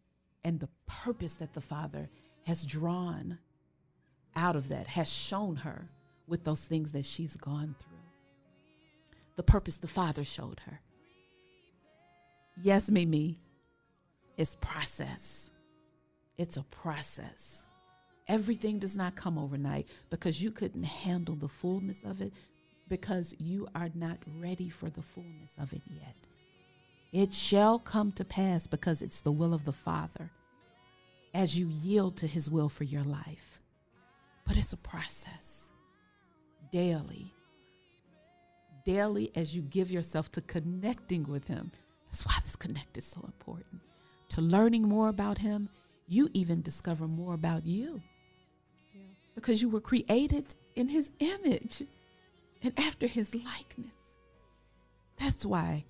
and 0.45 0.61
the 0.61 0.69
purpose 0.87 1.35
that 1.35 1.53
the 1.53 1.61
Father 1.61 2.09
has 2.47 2.65
drawn 2.65 3.39
out 4.37 4.57
of 4.57 4.69
that, 4.69 4.87
has 4.87 5.13
shown 5.13 5.57
her 5.57 5.91
with 6.29 6.45
those 6.45 6.65
things 6.65 6.93
that 6.93 7.05
she's 7.05 7.37
gone 7.37 7.75
through. 7.79 7.99
The 9.37 9.43
purpose 9.43 9.77
the 9.79 9.89
Father 9.89 10.25
showed 10.25 10.61
her. 10.67 10.81
Yes, 12.63 12.91
Mimi, 12.91 13.39
it's 14.37 14.57
process. 14.61 15.51
It's 16.37 16.57
a 16.57 16.63
process. 16.65 17.65
Everything 18.29 18.79
does 18.79 18.95
not 18.95 19.17
come 19.17 19.39
overnight 19.39 19.89
because 20.11 20.43
you 20.43 20.51
couldn't 20.51 20.83
handle 20.83 21.35
the 21.35 21.49
fullness 21.49 22.03
of 22.05 22.21
it 22.21 22.33
because 22.89 23.35
you 23.39 23.67
are 23.75 23.91
not 23.95 24.19
ready 24.39 24.69
for 24.69 24.91
the 24.91 25.03
fullness 25.03 25.55
of 25.59 25.73
it 25.73 25.83
yet. 25.87 26.15
It 27.11 27.33
shall 27.33 27.79
come 27.79 28.13
to 28.13 28.25
pass 28.25 28.67
because 28.67 29.01
it's 29.01 29.23
the 29.23 29.33
will 29.33 29.55
of 29.55 29.65
the 29.65 29.73
Father 29.73 30.31
as 31.33 31.59
you 31.59 31.69
yield 31.69 32.17
to 32.19 32.27
His 32.27 32.51
will 32.51 32.69
for 32.69 32.85
your 32.85 33.03
life. 33.03 33.61
But 34.47 34.59
it's 34.59 34.75
a 34.75 34.79
process 34.79 35.71
daily. 36.71 37.33
Daily, 38.85 39.31
as 39.35 39.57
you 39.57 39.63
give 39.63 39.91
yourself 39.91 40.31
to 40.33 40.43
connecting 40.43 41.25
with 41.25 41.47
Him. 41.47 41.73
That's 42.07 42.27
why 42.27 42.35
this 42.43 42.57
connect 42.57 42.99
is 42.99 43.07
so 43.07 43.23
important. 43.25 43.81
To 44.31 44.43
learning 44.43 44.83
more 44.83 45.09
about 45.09 45.39
Him, 45.39 45.71
you 46.07 46.29
even 46.35 46.61
discover 46.61 47.09
more 47.09 47.33
about 47.35 47.65
you 47.65 48.03
because 49.39 49.63
you 49.63 49.69
were 49.69 49.81
created 49.81 50.55
in 50.75 50.89
His 50.89 51.13
image 51.21 51.85
and 52.63 52.73
after 52.79 53.07
His 53.07 53.35
likeness. 53.35 54.17
That's 55.17 55.47
why 55.47 55.85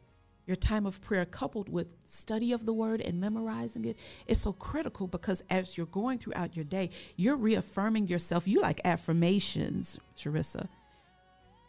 your 0.47 0.57
time 0.57 0.87
of 0.87 1.01
prayer 1.03 1.27
coupled 1.27 1.69
with 1.69 1.95
study 2.07 2.53
of 2.53 2.65
the 2.65 2.73
word 2.73 3.03
and 3.03 3.21
memorizing 3.21 3.85
it 3.85 3.99
is 4.27 4.41
so 4.41 4.53
critical 4.53 5.07
because 5.07 5.43
as 5.51 5.77
you're 5.77 5.87
going 5.87 6.19
throughout 6.19 6.57
your 6.57 6.65
day, 6.65 6.91
you're 7.17 7.37
reaffirming 7.37 8.09
yourself. 8.09 8.49
You 8.49 8.61
like 8.63 8.81
affirmations, 8.85 9.99
Sharissa. 10.17 10.69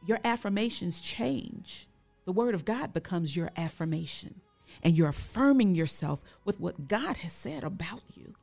Your 0.06 0.20
affirmations 0.24 1.02
change. 1.02 1.88
The 2.26 2.32
word 2.32 2.56
of 2.56 2.64
God 2.64 2.94
becomes 2.94 3.36
your 3.36 3.52
affirmation, 3.58 4.40
and 4.82 4.98
you're 4.98 5.10
affirming 5.10 5.76
yourself 5.76 6.24
with 6.46 6.60
what 6.60 6.88
God 6.88 7.18
has 7.18 7.34
said 7.34 7.64
about 7.64 8.04
you. 8.16 8.34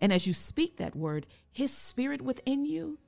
And 0.00 0.12
as 0.12 0.26
you 0.26 0.34
speak 0.34 0.76
that 0.76 0.96
word, 0.96 1.26
his 1.52 1.72
spirit 1.72 2.20
within 2.22 2.64
you, 2.64 2.98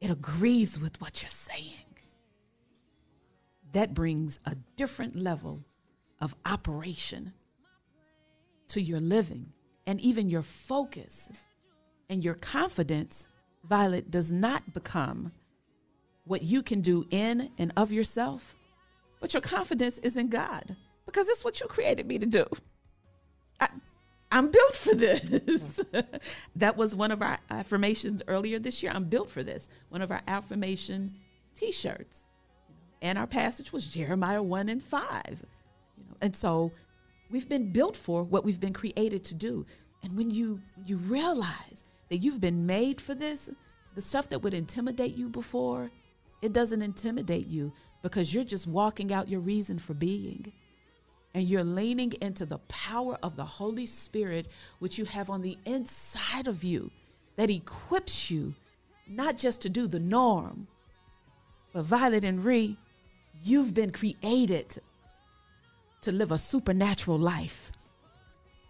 it 0.00 0.10
agrees 0.10 0.78
with 0.78 1.00
what 1.00 1.22
you're 1.22 1.30
saying 1.30 1.84
that 3.74 3.92
brings 3.92 4.38
a 4.46 4.54
different 4.76 5.16
level 5.16 5.64
of 6.20 6.34
operation 6.46 7.32
to 8.68 8.80
your 8.80 9.00
living 9.00 9.52
and 9.86 10.00
even 10.00 10.30
your 10.30 10.42
focus 10.42 11.28
and 12.08 12.24
your 12.24 12.34
confidence, 12.34 13.26
Violet, 13.64 14.10
does 14.10 14.30
not 14.30 14.72
become 14.72 15.32
what 16.24 16.42
you 16.42 16.62
can 16.62 16.80
do 16.80 17.04
in 17.10 17.50
and 17.58 17.72
of 17.76 17.92
yourself, 17.92 18.54
but 19.20 19.34
your 19.34 19.42
confidence 19.42 19.98
is 19.98 20.16
in 20.16 20.28
God 20.28 20.76
because 21.04 21.28
it's 21.28 21.44
what 21.44 21.60
you 21.60 21.66
created 21.66 22.06
me 22.06 22.18
to 22.18 22.26
do. 22.26 22.46
I, 23.60 23.68
I'm 24.34 24.50
built 24.50 24.76
for 24.76 24.94
this. 24.94 25.80
that 26.56 26.76
was 26.76 26.94
one 26.94 27.10
of 27.10 27.22
our 27.22 27.38
affirmations 27.50 28.20
earlier 28.26 28.58
this 28.58 28.82
year. 28.82 28.92
I'm 28.94 29.04
built 29.04 29.30
for 29.30 29.42
this. 29.42 29.68
One 29.88 30.02
of 30.02 30.10
our 30.10 30.22
affirmation 30.26 31.14
t 31.54 31.70
shirts 31.72 32.28
and 33.00 33.16
our 33.16 33.28
passage 33.28 33.72
was 33.72 33.86
Jeremiah 33.86 34.42
1 34.42 34.68
and 34.68 34.82
5. 34.82 35.22
You 35.96 36.04
know, 36.08 36.16
and 36.20 36.34
so 36.34 36.72
we've 37.30 37.48
been 37.48 37.70
built 37.72 37.96
for 37.96 38.24
what 38.24 38.44
we've 38.44 38.60
been 38.60 38.72
created 38.72 39.24
to 39.24 39.34
do. 39.34 39.64
And 40.02 40.16
when 40.16 40.30
you 40.30 40.60
you 40.84 40.96
realize 40.96 41.84
that 42.08 42.18
you've 42.18 42.40
been 42.40 42.66
made 42.66 43.00
for 43.00 43.14
this. 43.14 43.50
The 43.94 44.00
stuff 44.00 44.28
that 44.30 44.40
would 44.40 44.54
intimidate 44.54 45.16
you 45.16 45.28
before, 45.28 45.90
it 46.42 46.52
doesn't 46.52 46.82
intimidate 46.82 47.46
you 47.46 47.72
because 48.02 48.34
you're 48.34 48.44
just 48.44 48.66
walking 48.66 49.12
out 49.12 49.28
your 49.28 49.40
reason 49.40 49.78
for 49.78 49.94
being. 49.94 50.52
And 51.34 51.48
you're 51.48 51.64
leaning 51.64 52.12
into 52.20 52.46
the 52.46 52.58
power 52.58 53.18
of 53.22 53.36
the 53.36 53.44
Holy 53.44 53.86
Spirit, 53.86 54.46
which 54.78 54.98
you 54.98 55.04
have 55.04 55.28
on 55.28 55.42
the 55.42 55.58
inside 55.66 56.46
of 56.46 56.62
you, 56.62 56.90
that 57.36 57.50
equips 57.50 58.30
you 58.30 58.54
not 59.08 59.36
just 59.36 59.60
to 59.62 59.68
do 59.68 59.86
the 59.86 60.00
norm, 60.00 60.68
but 61.72 61.82
Violet 61.84 62.24
and 62.24 62.44
Ree, 62.44 62.78
you've 63.42 63.74
been 63.74 63.90
created 63.90 64.78
to 66.02 66.12
live 66.12 66.30
a 66.30 66.38
supernatural 66.38 67.18
life 67.18 67.72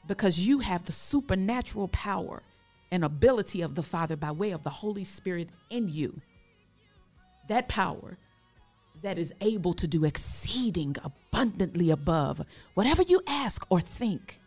because 0.06 0.38
you 0.38 0.60
have 0.60 0.84
the 0.84 0.92
supernatural 0.92 1.88
power 1.88 2.42
and 2.90 3.04
ability 3.04 3.60
of 3.60 3.74
the 3.74 3.82
Father 3.82 4.16
by 4.16 4.30
way 4.30 4.50
of 4.52 4.62
the 4.62 4.70
Holy 4.70 5.04
Spirit 5.04 5.48
in 5.70 5.88
you. 5.88 6.20
That 7.48 7.68
power 7.68 8.18
that 9.02 9.18
is 9.18 9.32
able 9.40 9.74
to 9.74 9.86
do 9.86 10.04
exceeding 10.04 10.96
abundantly 11.04 11.90
above 11.90 12.44
whatever 12.74 13.02
you 13.02 13.20
ask 13.26 13.66
or 13.70 13.80
think 13.80 14.40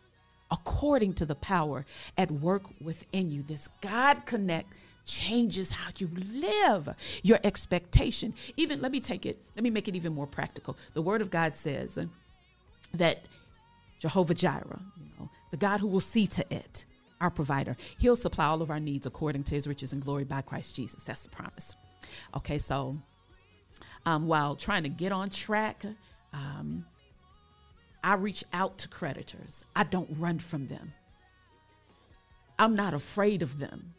according 0.50 1.14
to 1.14 1.26
the 1.26 1.36
power 1.36 1.86
at 2.18 2.32
work 2.32 2.64
within 2.82 3.30
you. 3.30 3.44
This 3.44 3.70
God 3.82 4.26
connect 4.26 4.74
changes 5.06 5.72
how 5.72 5.90
you 5.98 6.10
live, 6.34 6.90
your 7.24 7.40
expectation. 7.44 8.34
Even, 8.58 8.82
let 8.82 8.92
me 8.92 9.00
take 9.00 9.26
it, 9.26 9.38
let 9.56 9.64
me 9.64 9.70
make 9.70 9.88
it 9.88 9.96
even 9.96 10.14
more 10.14 10.28
practical. 10.28 10.78
The 10.94 11.02
Word 11.02 11.22
of 11.22 11.32
God 11.32 11.56
says 11.56 11.98
that 12.94 13.26
Jehovah 14.00 14.34
Jireh, 14.34 14.80
you 14.98 15.06
know, 15.20 15.30
the 15.52 15.58
God 15.58 15.80
who 15.80 15.88
will 15.88 16.02
see 16.02 16.28
to 16.28 16.46
it, 16.54 16.86
our 17.20 17.32
provider, 17.32 17.76
he'll 17.98 18.16
supply 18.16 18.46
all 18.46 18.62
of 18.62 18.70
our 18.70 18.80
needs 18.80 19.06
according 19.06 19.44
to 19.46 19.56
his 19.56 19.68
riches 19.68 19.92
and 19.92 20.04
glory 20.04 20.24
by 20.24 20.42
Christ 20.42 20.76
Jesus. 20.76 21.04
That's 21.04 21.24
the 21.24 21.30
promise. 21.30 21.76
Okay, 22.36 22.58
so 22.58 22.98
um, 24.08 24.26
while 24.26 24.56
trying 24.56 24.84
to 24.84 24.90
get 24.90 25.12
on 25.12 25.30
track, 25.30 25.86
um, 26.32 26.86
I 28.02 28.14
reach 28.14 28.42
out 28.54 28.78
to 28.78 28.88
creditors. 28.88 29.66
I 29.76 29.84
don't 29.84 30.10
run 30.18 30.40
from 30.40 30.68
them. 30.68 30.94
I'm 32.58 32.74
not 32.74 32.94
afraid 32.94 33.42
of 33.42 33.60
them 33.60 33.94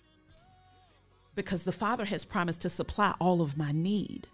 because 1.34 1.64
the 1.64 1.72
Father 1.72 2.06
has 2.06 2.24
promised 2.24 2.62
to 2.62 2.70
supply 2.70 3.14
all 3.20 3.42
of 3.42 3.58
my 3.58 3.70
need. 3.70 4.26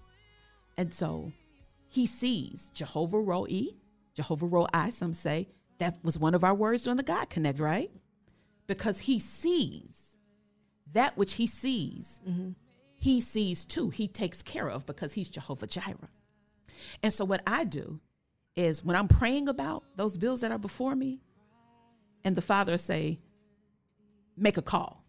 And 0.78 0.94
so 0.94 1.32
he 1.88 2.06
sees 2.06 2.70
Jehovah 2.72 3.18
Roe, 3.18 3.48
Jehovah 4.14 4.46
Roe, 4.46 4.68
I, 4.72 4.90
some 4.90 5.12
say 5.12 5.48
that 5.78 5.96
was 6.04 6.16
one 6.16 6.36
of 6.36 6.44
our 6.44 6.54
words 6.54 6.84
during 6.84 6.98
the 6.98 7.02
God 7.02 7.30
Connect, 7.30 7.58
right? 7.58 7.90
Because 8.68 9.00
he 9.00 9.18
sees 9.18 10.16
that 10.92 11.16
which 11.16 11.34
he 11.34 11.48
sees, 11.48 12.20
mm-hmm. 12.26 12.50
He 13.04 13.20
sees 13.20 13.66
too. 13.66 13.90
He 13.90 14.08
takes 14.08 14.42
care 14.42 14.68
of 14.68 14.86
because 14.86 15.12
he's 15.12 15.28
Jehovah 15.28 15.66
Jireh. 15.66 16.08
And 17.02 17.12
so 17.12 17.26
what 17.26 17.42
I 17.46 17.64
do 17.64 18.00
is 18.56 18.82
when 18.82 18.96
I'm 18.96 19.08
praying 19.08 19.48
about 19.48 19.84
those 19.94 20.16
bills 20.16 20.40
that 20.40 20.50
are 20.50 20.58
before 20.58 20.96
me, 20.96 21.20
and 22.24 22.34
the 22.34 22.40
Father 22.40 22.78
say, 22.78 23.20
make 24.38 24.56
a 24.56 24.62
call. 24.62 25.04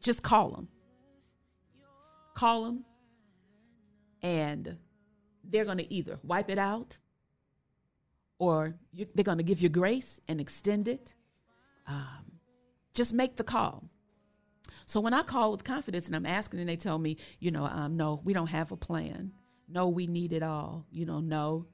Just 0.00 0.22
call 0.22 0.48
them 0.52 0.68
call 2.38 2.64
them 2.64 2.84
and 4.22 4.78
they're 5.42 5.64
going 5.64 5.78
to 5.78 5.92
either 5.92 6.18
wipe 6.22 6.48
it 6.48 6.58
out 6.58 6.96
or 8.38 8.76
you, 8.92 9.06
they're 9.14 9.24
going 9.24 9.38
to 9.38 9.44
give 9.44 9.60
you 9.60 9.68
grace 9.68 10.20
and 10.28 10.40
extend 10.40 10.86
it. 10.86 11.14
Um, 11.86 12.38
just 12.94 13.12
make 13.12 13.36
the 13.36 13.42
call. 13.44 13.90
So 14.86 15.00
when 15.00 15.14
I 15.14 15.22
call 15.22 15.50
with 15.50 15.64
confidence 15.64 16.06
and 16.06 16.16
I'm 16.16 16.26
asking 16.26 16.60
and 16.60 16.68
they 16.68 16.76
tell 16.76 16.98
me, 16.98 17.16
you 17.40 17.50
know, 17.50 17.64
um, 17.64 17.96
no, 17.96 18.20
we 18.24 18.32
don't 18.32 18.48
have 18.48 18.72
a 18.72 18.76
plan. 18.76 19.32
No, 19.68 19.88
we 19.88 20.06
need 20.06 20.32
it 20.32 20.42
all. 20.42 20.86
You 20.90 21.06
know, 21.06 21.20
no. 21.20 21.66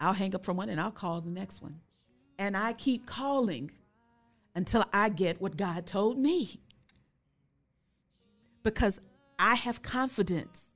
I'll 0.00 0.12
hang 0.12 0.34
up 0.34 0.44
from 0.44 0.56
one 0.56 0.68
and 0.68 0.80
I'll 0.80 0.90
call 0.90 1.20
the 1.20 1.30
next 1.30 1.60
one. 1.60 1.80
And 2.38 2.56
I 2.56 2.72
keep 2.72 3.06
calling 3.06 3.70
until 4.54 4.84
I 4.92 5.08
get 5.10 5.40
what 5.40 5.56
God 5.56 5.86
told 5.86 6.18
me 6.18 6.60
because 8.62 9.00
I 9.38 9.54
have 9.54 9.82
confidence 9.82 10.74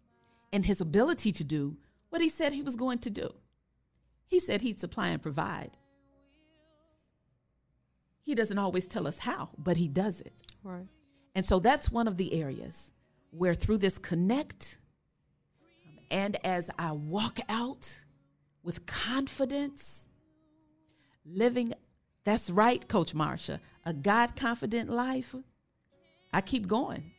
in 0.53 0.65
his 0.65 0.81
ability 0.81 1.33
to 1.33 1.45
do 1.45 1.77
what 2.11 2.23
he 2.23 2.29
said 2.29 2.53
he 2.53 2.63
was 2.63 2.77
going 2.77 2.99
to 3.01 3.11
do. 3.11 3.35
He 4.27 4.41
said 4.41 4.63
he'd 4.63 4.81
supply 4.81 5.09
and 5.09 5.23
provide. 5.23 5.77
He 8.25 8.35
doesn't 8.35 8.59
always 8.59 8.87
tell 8.87 9.07
us 9.07 9.19
how, 9.19 9.51
but 9.59 9.77
he 9.77 9.87
does 9.87 10.21
it. 10.21 10.43
Right. 10.63 10.87
And 11.35 11.45
so 11.45 11.59
that's 11.59 11.91
one 11.91 12.09
of 12.09 12.17
the 12.17 12.41
areas 12.41 12.91
where 13.31 13.55
through 13.55 13.79
this 13.79 13.99
connect 13.99 14.79
um, 15.87 15.99
and 16.11 16.37
as 16.45 16.71
I 16.79 16.93
walk 16.93 17.39
out 17.49 17.97
with 18.63 18.87
confidence, 18.87 20.09
living, 21.27 21.75
that's 22.25 22.49
right, 22.49 22.87
Coach 22.89 23.15
Marsha, 23.15 23.61
a 23.85 23.93
God 23.93 24.37
confident 24.37 24.89
life, 24.89 25.35
I 26.33 26.41
keep 26.41 26.67
going. 26.67 27.13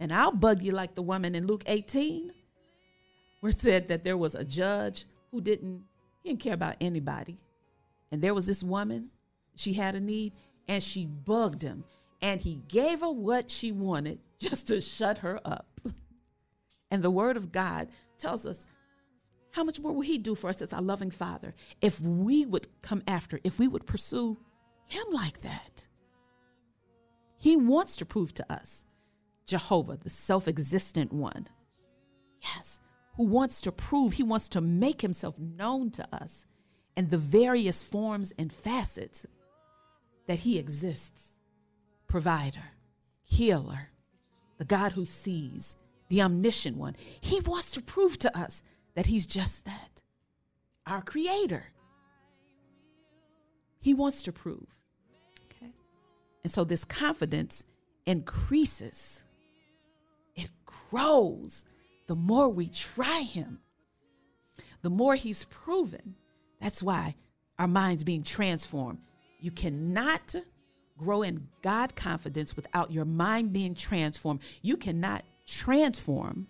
And 0.00 0.12
I'll 0.12 0.32
bug 0.32 0.62
you 0.62 0.72
like 0.72 0.94
the 0.94 1.02
woman 1.02 1.34
in 1.34 1.46
Luke 1.46 1.62
18, 1.66 2.32
where 3.40 3.50
it 3.50 3.60
said 3.60 3.88
that 3.88 4.02
there 4.02 4.16
was 4.16 4.34
a 4.34 4.44
judge 4.44 5.04
who 5.30 5.40
didn't, 5.40 5.84
he 6.22 6.30
didn't 6.30 6.40
care 6.40 6.54
about 6.54 6.76
anybody. 6.80 7.38
And 8.10 8.20
there 8.20 8.34
was 8.34 8.46
this 8.46 8.62
woman, 8.62 9.10
she 9.54 9.74
had 9.74 9.94
a 9.94 10.00
need, 10.00 10.32
and 10.68 10.82
she 10.82 11.06
bugged 11.06 11.62
him. 11.62 11.84
And 12.22 12.40
he 12.40 12.62
gave 12.68 13.00
her 13.00 13.10
what 13.10 13.50
she 13.50 13.72
wanted 13.72 14.18
just 14.38 14.68
to 14.68 14.80
shut 14.80 15.18
her 15.18 15.40
up. 15.44 15.80
And 16.90 17.02
the 17.02 17.10
word 17.10 17.36
of 17.36 17.52
God 17.52 17.88
tells 18.18 18.44
us 18.44 18.66
how 19.52 19.64
much 19.64 19.80
more 19.80 19.92
will 19.92 20.02
he 20.02 20.18
do 20.18 20.34
for 20.34 20.50
us 20.50 20.62
as 20.62 20.72
our 20.72 20.82
loving 20.82 21.10
father 21.10 21.54
if 21.80 22.00
we 22.00 22.46
would 22.46 22.68
come 22.82 23.02
after, 23.06 23.40
if 23.42 23.58
we 23.58 23.68
would 23.68 23.86
pursue 23.86 24.38
him 24.86 25.04
like 25.10 25.38
that? 25.42 25.86
He 27.38 27.56
wants 27.56 27.96
to 27.96 28.04
prove 28.04 28.34
to 28.34 28.52
us 28.52 28.84
Jehovah, 29.46 29.98
the 30.02 30.10
self 30.10 30.46
existent 30.46 31.12
one. 31.12 31.48
Yes, 32.42 32.80
who 33.16 33.24
wants 33.24 33.60
to 33.62 33.72
prove, 33.72 34.14
he 34.14 34.22
wants 34.22 34.48
to 34.50 34.60
make 34.60 35.02
himself 35.02 35.38
known 35.38 35.90
to 35.92 36.06
us 36.14 36.44
in 36.96 37.08
the 37.08 37.18
various 37.18 37.82
forms 37.82 38.32
and 38.38 38.52
facets 38.52 39.26
that 40.30 40.38
he 40.38 40.60
exists 40.60 41.40
provider, 42.06 42.62
healer, 43.24 43.88
the 44.58 44.64
God 44.64 44.92
who 44.92 45.04
sees, 45.04 45.74
the 46.08 46.22
omniscient 46.22 46.76
one. 46.76 46.94
He 47.20 47.40
wants 47.40 47.72
to 47.72 47.82
prove 47.82 48.16
to 48.20 48.38
us 48.38 48.62
that 48.94 49.06
he's 49.06 49.26
just 49.26 49.64
that, 49.64 50.00
our 50.86 51.02
creator. 51.02 51.64
He 53.80 53.92
wants 53.92 54.22
to 54.22 54.30
prove. 54.30 54.68
Okay. 55.46 55.72
And 56.44 56.52
so 56.52 56.62
this 56.62 56.84
confidence 56.84 57.64
increases 58.06 59.24
it 60.36 60.50
grows 60.64 61.64
the 62.06 62.14
more 62.14 62.48
we 62.48 62.68
try 62.68 63.22
him, 63.22 63.58
the 64.82 64.90
more 64.90 65.16
he's 65.16 65.42
proven. 65.46 66.14
That's 66.60 66.84
why 66.84 67.16
our 67.58 67.66
minds 67.66 68.04
being 68.04 68.22
transformed. 68.22 69.00
You 69.40 69.50
cannot 69.50 70.34
grow 70.98 71.22
in 71.22 71.48
God 71.62 71.96
confidence 71.96 72.56
without 72.56 72.92
your 72.92 73.04
mind 73.04 73.52
being 73.52 73.74
transformed. 73.74 74.40
You 74.62 74.76
cannot 74.76 75.24
transform 75.46 76.46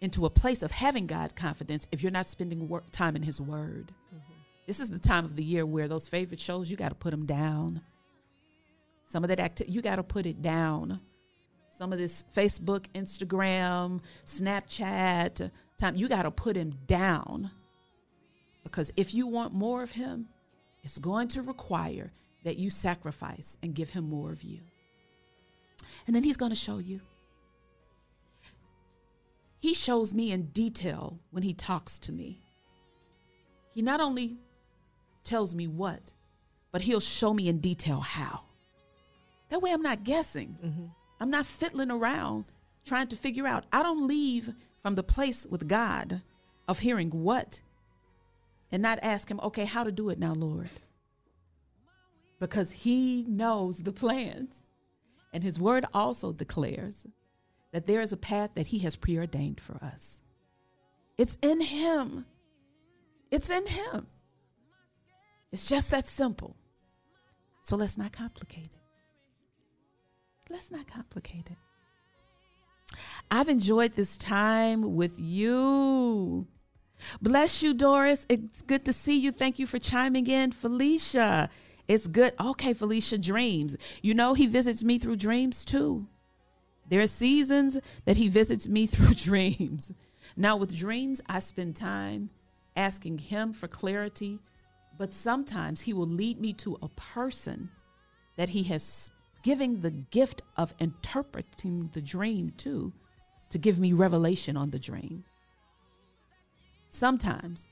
into 0.00 0.26
a 0.26 0.30
place 0.30 0.62
of 0.62 0.70
having 0.70 1.06
God 1.06 1.34
confidence 1.36 1.86
if 1.90 2.02
you're 2.02 2.12
not 2.12 2.26
spending 2.26 2.68
work, 2.68 2.90
time 2.90 3.16
in 3.16 3.22
His 3.22 3.40
Word. 3.40 3.92
Mm-hmm. 4.14 4.32
This 4.66 4.80
is 4.80 4.90
the 4.90 4.98
time 4.98 5.24
of 5.24 5.36
the 5.36 5.44
year 5.44 5.64
where 5.64 5.88
those 5.88 6.08
favorite 6.08 6.40
shows 6.40 6.70
you 6.70 6.76
got 6.76 6.90
to 6.90 6.94
put 6.94 7.10
them 7.10 7.24
down. 7.24 7.82
Some 9.06 9.24
of 9.24 9.28
that 9.28 9.40
activity 9.40 9.72
you 9.72 9.82
got 9.82 9.96
to 9.96 10.02
put 10.02 10.26
it 10.26 10.42
down 10.42 11.00
some 11.82 11.92
of 11.92 11.98
this 11.98 12.22
Facebook, 12.32 12.84
Instagram, 12.94 14.00
Snapchat 14.24 15.50
time, 15.78 15.96
you 15.96 16.08
got 16.08 16.22
to 16.22 16.30
put 16.30 16.54
him 16.54 16.74
down. 16.86 17.50
Because 18.62 18.92
if 18.96 19.12
you 19.12 19.26
want 19.26 19.52
more 19.52 19.82
of 19.82 19.90
him, 19.90 20.28
it's 20.82 20.98
going 20.98 21.28
to 21.28 21.42
require 21.42 22.12
that 22.44 22.56
you 22.56 22.70
sacrifice 22.70 23.56
and 23.62 23.74
give 23.74 23.90
him 23.90 24.08
more 24.08 24.32
of 24.32 24.42
you. 24.42 24.60
And 26.06 26.14
then 26.14 26.24
he's 26.24 26.36
going 26.36 26.50
to 26.50 26.56
show 26.56 26.78
you. 26.78 27.00
He 29.60 29.74
shows 29.74 30.12
me 30.12 30.32
in 30.32 30.46
detail 30.46 31.20
when 31.30 31.44
he 31.44 31.54
talks 31.54 31.98
to 32.00 32.12
me. 32.12 32.40
He 33.74 33.80
not 33.80 34.00
only 34.00 34.36
tells 35.22 35.54
me 35.54 35.68
what, 35.68 36.12
but 36.72 36.82
he'll 36.82 37.00
show 37.00 37.32
me 37.32 37.48
in 37.48 37.58
detail 37.58 38.00
how. 38.00 38.42
That 39.50 39.62
way 39.62 39.70
I'm 39.70 39.82
not 39.82 40.02
guessing. 40.02 40.56
Mm-hmm. 40.64 40.86
I'm 41.20 41.30
not 41.30 41.46
fiddling 41.46 41.90
around 41.90 42.46
trying 42.84 43.06
to 43.08 43.16
figure 43.16 43.46
out. 43.46 43.64
I 43.72 43.82
don't 43.82 44.08
leave 44.08 44.52
from 44.82 44.96
the 44.96 45.02
place 45.04 45.46
with 45.46 45.68
God 45.68 46.22
of 46.66 46.80
hearing 46.80 47.10
what 47.10 47.60
and 48.72 48.82
not 48.82 48.98
ask 49.02 49.30
Him, 49.30 49.40
okay, 49.42 49.66
how 49.66 49.84
to 49.84 49.92
do 49.92 50.10
it 50.10 50.18
now, 50.18 50.34
Lord. 50.34 50.70
Because 52.40 52.72
He 52.72 53.24
knows 53.28 53.78
the 53.78 53.92
plans 53.92 54.54
And 55.32 55.42
his 55.42 55.58
word 55.58 55.86
also 55.94 56.32
declares 56.32 57.06
that 57.72 57.86
there 57.86 58.00
is 58.00 58.12
a 58.12 58.16
path 58.16 58.50
that 58.54 58.68
he 58.68 58.80
has 58.80 58.96
preordained 58.96 59.60
for 59.60 59.82
us. 59.82 60.20
It's 61.18 61.38
in 61.42 61.60
him. 61.60 62.26
It's 63.30 63.50
in 63.50 63.66
him. 63.66 64.06
It's 65.52 65.68
just 65.68 65.90
that 65.90 66.08
simple. 66.08 66.56
So 67.62 67.76
let's 67.76 67.98
not 67.98 68.12
complicate 68.12 68.66
it. 68.66 68.80
Let's 70.52 70.70
not 70.70 70.86
complicate 70.86 71.48
it. 71.50 71.58
I've 73.30 73.48
enjoyed 73.48 73.96
this 73.96 74.16
time 74.18 74.96
with 74.96 75.18
you. 75.18 76.46
Bless 77.20 77.62
you, 77.62 77.74
Doris. 77.74 78.26
It's 78.28 78.62
good 78.62 78.84
to 78.84 78.92
see 78.92 79.18
you. 79.18 79.32
Thank 79.32 79.58
you 79.58 79.66
for 79.66 79.78
chiming 79.78 80.26
in, 80.26 80.52
Felicia. 80.52 81.48
It's 81.88 82.06
good. 82.06 82.34
Okay, 82.40 82.72
Felicia, 82.72 83.18
dreams. 83.18 83.76
You 84.02 84.14
know, 84.14 84.34
he 84.34 84.46
visits 84.46 84.82
me 84.82 84.98
through 84.98 85.16
dreams 85.16 85.64
too. 85.64 86.06
There 86.88 87.00
are 87.00 87.06
seasons 87.06 87.78
that 88.04 88.16
he 88.16 88.28
visits 88.28 88.68
me 88.68 88.86
through 88.92 89.14
dreams. 89.14 89.92
Now, 90.36 90.56
with 90.56 90.76
dreams, 90.76 91.20
I 91.26 91.40
spend 91.40 91.76
time 91.76 92.30
asking 92.76 93.18
him 93.18 93.52
for 93.52 93.68
clarity, 93.68 94.38
but 94.98 95.12
sometimes 95.12 95.82
he 95.82 95.92
will 95.92 96.06
lead 96.06 96.40
me 96.40 96.52
to 96.54 96.78
a 96.82 96.88
person 96.88 97.70
that 98.36 98.50
he 98.50 98.62
has 98.64 99.10
given 99.42 99.80
the 99.80 99.90
gift 99.90 100.42
of 100.56 100.74
interpreting 100.78 101.90
the 101.92 102.00
dream 102.00 102.52
to, 102.58 102.92
to 103.50 103.58
give 103.58 103.78
me 103.78 103.92
revelation 103.92 104.56
on 104.56 104.70
the 104.70 104.78
dream. 104.78 105.24
Sometimes, 106.94 107.66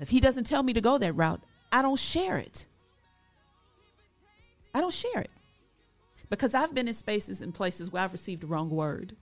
if 0.00 0.08
he 0.08 0.18
doesn't 0.18 0.42
tell 0.42 0.64
me 0.64 0.72
to 0.72 0.80
go 0.80 0.98
that 0.98 1.12
route, 1.12 1.40
I 1.70 1.82
don't 1.82 1.98
share 1.98 2.36
it. 2.36 2.66
I 4.74 4.80
don't 4.80 4.92
share 4.92 5.20
it 5.20 5.30
because 6.28 6.52
I've 6.52 6.74
been 6.74 6.88
in 6.88 6.94
spaces 6.94 7.42
and 7.42 7.54
places 7.54 7.92
where 7.92 8.02
I've 8.02 8.10
received 8.10 8.42
the 8.42 8.48
wrong 8.48 8.70
word. 8.70 9.14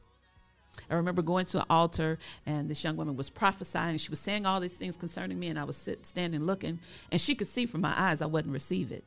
I 0.91 0.95
remember 0.95 1.21
going 1.21 1.45
to 1.47 1.59
an 1.59 1.67
altar 1.69 2.19
and 2.47 2.71
this 2.71 2.83
young 2.83 2.97
woman 2.97 3.15
was 3.15 3.29
prophesying 3.29 3.91
and 3.91 4.01
she 4.01 4.09
was 4.09 4.19
saying 4.19 4.47
all 4.47 4.61
these 4.61 4.79
things 4.79 4.97
concerning 4.97 5.39
me 5.39 5.49
and 5.49 5.59
I 5.59 5.65
was 5.65 5.77
sit, 5.77 6.07
standing 6.07 6.45
looking 6.45 6.81
and 7.11 7.21
she 7.21 7.35
could 7.35 7.49
see 7.49 7.67
from 7.67 7.83
my 7.83 7.93
eyes 7.95 8.23
I 8.23 8.27
wouldn't 8.27 8.55
receive 8.55 8.91
it. 8.93 9.05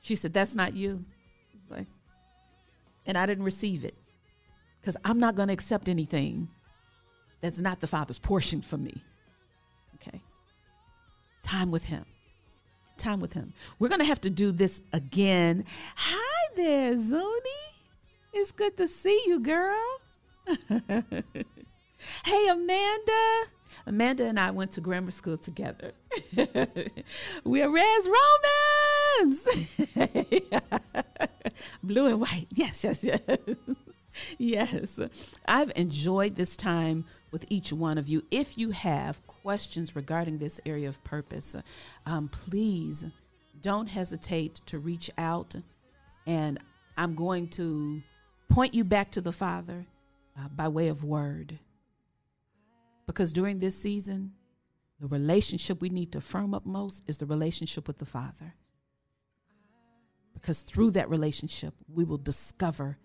She 0.00 0.16
said, 0.16 0.34
"That's 0.34 0.56
not 0.56 0.74
you." 0.74 1.04
Like, 1.70 1.86
and 3.06 3.16
I 3.16 3.24
didn't 3.26 3.44
receive 3.44 3.84
it 3.84 3.94
because 4.80 4.96
I'm 5.04 5.20
not 5.20 5.36
going 5.36 5.46
to 5.46 5.54
accept 5.54 5.88
anything 5.88 6.48
that's 7.40 7.60
not 7.60 7.78
the 7.78 7.86
Father's 7.86 8.18
portion 8.18 8.62
for 8.62 8.76
me. 8.76 9.04
Okay. 10.02 10.20
Time 11.42 11.70
with 11.70 11.84
Him. 11.84 12.04
Time 12.98 13.20
with 13.20 13.32
Him. 13.32 13.52
We're 13.78 13.88
going 13.88 14.00
to 14.00 14.04
have 14.06 14.20
to 14.22 14.30
do 14.30 14.52
this 14.52 14.82
again. 14.92 15.64
Hi 15.96 16.54
there, 16.56 16.98
Zuni. 16.98 17.30
It's 18.32 18.52
good 18.52 18.76
to 18.78 18.88
see 18.88 19.22
you, 19.26 19.40
girl. 19.40 20.00
hey, 22.24 22.48
Amanda. 22.48 23.44
Amanda 23.86 24.24
and 24.24 24.38
I 24.38 24.50
went 24.50 24.72
to 24.72 24.80
grammar 24.80 25.10
school 25.10 25.36
together. 25.36 25.92
we 27.44 27.62
are 27.62 27.70
Res 27.70 28.08
Romans. 29.18 29.48
Blue 31.82 32.06
and 32.08 32.20
white. 32.20 32.46
Yes, 32.50 32.84
yes, 32.84 33.04
yes. 33.04 33.20
yes. 34.38 35.00
I've 35.46 35.72
enjoyed 35.76 36.36
this 36.36 36.56
time 36.56 37.04
with 37.30 37.44
each 37.48 37.72
one 37.72 37.98
of 37.98 38.08
you. 38.08 38.22
If 38.30 38.58
you 38.58 38.70
have 38.70 39.26
questions 39.26 39.96
regarding 39.96 40.38
this 40.38 40.60
area 40.66 40.88
of 40.88 41.02
purpose, 41.04 41.56
um, 42.06 42.28
please 42.28 43.06
don't 43.60 43.88
hesitate 43.88 44.60
to 44.66 44.78
reach 44.78 45.10
out. 45.18 45.54
And 46.26 46.58
I'm 46.96 47.14
going 47.14 47.48
to 47.50 48.02
point 48.48 48.74
you 48.74 48.84
back 48.84 49.10
to 49.12 49.20
the 49.20 49.32
Father 49.32 49.86
uh, 50.38 50.48
by 50.48 50.68
way 50.68 50.88
of 50.88 51.04
word. 51.04 51.58
Because 53.06 53.32
during 53.32 53.58
this 53.58 53.76
season, 53.76 54.32
the 55.00 55.08
relationship 55.08 55.80
we 55.80 55.88
need 55.88 56.12
to 56.12 56.20
firm 56.20 56.54
up 56.54 56.64
most 56.64 57.02
is 57.06 57.18
the 57.18 57.26
relationship 57.26 57.88
with 57.88 57.98
the 57.98 58.04
Father. 58.04 58.54
Because 60.34 60.62
through 60.62 60.92
that 60.92 61.10
relationship, 61.10 61.74
we 61.88 62.04
will 62.04 62.18
discover 62.18 62.98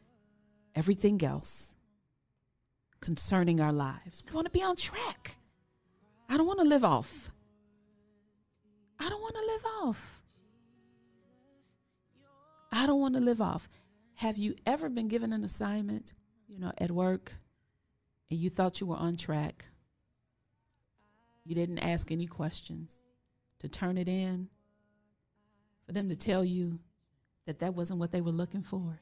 everything 0.77 1.23
else 1.23 1.73
concerning 3.01 3.59
our 3.59 3.73
lives. 3.73 4.23
We 4.27 4.33
want 4.33 4.45
to 4.45 4.51
be 4.51 4.63
on 4.63 4.75
track. 4.75 5.37
I 6.29 6.37
don't 6.37 6.45
want 6.45 6.59
to 6.59 6.65
live 6.65 6.83
off. 6.83 7.31
I 8.99 9.09
don't 9.09 9.21
want 9.21 9.35
to 9.35 9.41
live 9.41 9.65
off. 9.83 10.21
I 12.71 12.85
don't 12.85 12.99
want 12.99 13.15
to 13.15 13.21
live 13.21 13.41
off. 13.41 13.67
Have 14.15 14.37
you 14.37 14.55
ever 14.65 14.87
been 14.89 15.07
given 15.07 15.33
an 15.33 15.43
assignment, 15.43 16.13
you 16.47 16.59
know, 16.59 16.71
at 16.77 16.91
work 16.91 17.31
and 18.29 18.39
you 18.39 18.49
thought 18.49 18.79
you 18.79 18.87
were 18.87 18.97
on 18.97 19.15
track? 19.15 19.65
You 21.43 21.55
didn't 21.55 21.79
ask 21.79 22.11
any 22.11 22.27
questions 22.27 23.03
to 23.59 23.67
turn 23.67 23.97
it 23.97 24.07
in, 24.07 24.49
for 25.85 25.93
them 25.93 26.09
to 26.09 26.15
tell 26.15 26.43
you 26.43 26.79
that 27.45 27.59
that 27.59 27.73
wasn't 27.73 27.99
what 27.99 28.11
they 28.11 28.21
were 28.21 28.31
looking 28.31 28.61
for. 28.61 28.99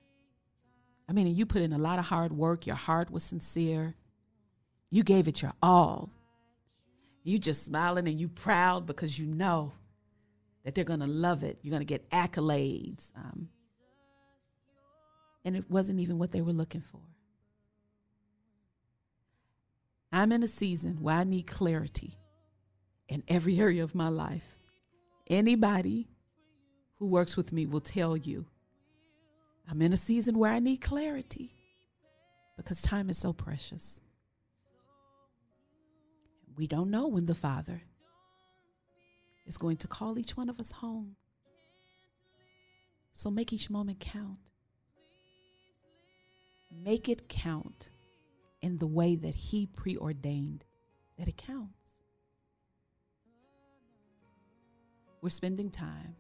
I 1.08 1.14
mean, 1.14 1.28
you 1.28 1.46
put 1.46 1.62
in 1.62 1.74
a 1.74 1.78
lot 1.78 2.00
of 2.00 2.06
hard 2.06 2.34
work, 2.34 2.66
your 2.66 2.76
heart 2.76 3.12
was 3.12 3.24
sincere, 3.24 3.96
you 4.90 5.04
gave 5.04 5.28
it 5.28 5.42
your 5.42 5.54
all. 5.62 6.10
You 7.24 7.40
just 7.40 7.66
smiling 7.66 8.08
and 8.08 8.20
you 8.20 8.28
proud 8.28 8.86
because 8.86 9.18
you 9.18 9.26
know 9.26 9.74
that 10.64 10.76
they're 10.76 10.84
going 10.84 11.00
to 11.00 11.08
love 11.08 11.44
it. 11.44 11.60
You're 11.62 11.72
going 11.72 11.82
to 11.82 11.86
get 11.86 12.10
accolades. 12.12 13.12
Um, 13.16 13.50
and 15.44 15.56
it 15.56 15.70
wasn't 15.70 16.00
even 16.00 16.18
what 16.18 16.32
they 16.32 16.42
were 16.42 16.54
looking 16.54 16.82
for. 16.82 17.02
I'm 20.12 20.32
in 20.32 20.44
a 20.44 20.48
season 20.48 21.02
where 21.02 21.16
I 21.16 21.24
need 21.24 21.46
clarity 21.46 22.18
in 23.08 23.24
every 23.28 23.60
area 23.60 23.84
of 23.84 23.96
my 23.96 24.10
life. 24.10 24.58
Anybody 25.28 26.08
who 26.98 27.08
works 27.08 27.36
with 27.36 27.52
me 27.52 27.66
will 27.66 27.82
tell 27.82 28.16
you 28.16 28.46
I'm 29.70 29.82
in 29.82 29.94
a 29.94 29.98
season 29.98 30.38
where 30.38 30.52
I 30.52 30.60
need 30.60 30.82
clarity 30.82 31.54
because 32.56 32.82
time 32.82 33.10
is 33.10 33.18
so 33.18 33.34
precious. 33.34 34.02
We 36.56 36.68
don't 36.68 36.92
know 36.92 37.08
when 37.08 37.26
the 37.26 37.36
Father 37.36 37.82
is 39.46 39.58
going 39.58 39.78
to 39.78 39.88
call 39.88 40.18
each 40.18 40.38
one 40.38 40.50
of 40.50 40.60
us 40.60 40.72
home. 40.72 41.16
So 43.14 43.30
make 43.30 43.52
each 43.52 43.70
moment 43.70 44.00
count. 44.00 44.38
Make 46.72 47.10
it 47.10 47.28
count 47.28 47.90
in 48.62 48.78
the 48.78 48.88
way 48.88 49.16
that 49.16 49.36
He 49.36 49.66
preordained 49.66 50.64
that 51.18 51.28
it 51.28 51.38
counts. 51.38 51.98
We're 55.22 55.30
spending 55.30 55.72
time 55.72 56.16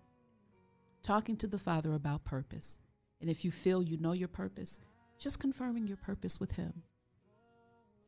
talking 1.03 1.38
to 1.38 1.47
the 1.47 1.60
Father 1.60 1.93
about 1.93 2.23
purpose. 2.23 2.79
And 3.21 3.30
if 3.30 3.45
you 3.45 3.51
feel 3.51 3.82
you 3.82 3.97
know 3.97 4.13
your 4.13 4.28
purpose, 4.28 4.80
just 5.17 5.39
confirming 5.39 5.88
your 5.88 5.97
purpose 5.97 6.39
with 6.39 6.51
Him, 6.51 6.84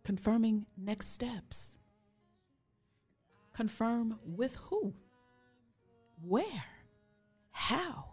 confirming 0.04 0.66
next 0.78 1.10
steps, 1.10 1.78
confirm 3.54 4.20
with 4.26 4.56
who, 4.58 4.94
where, 6.22 6.66
how. 7.52 8.12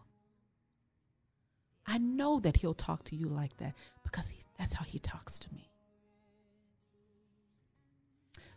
I 1.87 1.99
know 1.99 2.41
that 2.41 2.57
He'll 2.57 2.75
talk 2.75 3.05
to 3.05 3.17
you 3.17 3.29
like 3.29 3.57
that 3.59 3.75
because 4.03 4.29
he, 4.29 4.39
that's 4.59 4.75
how 4.75 4.85
He 4.85 4.99
talks 4.99 5.39
to 5.41 5.53
me. 5.53 5.71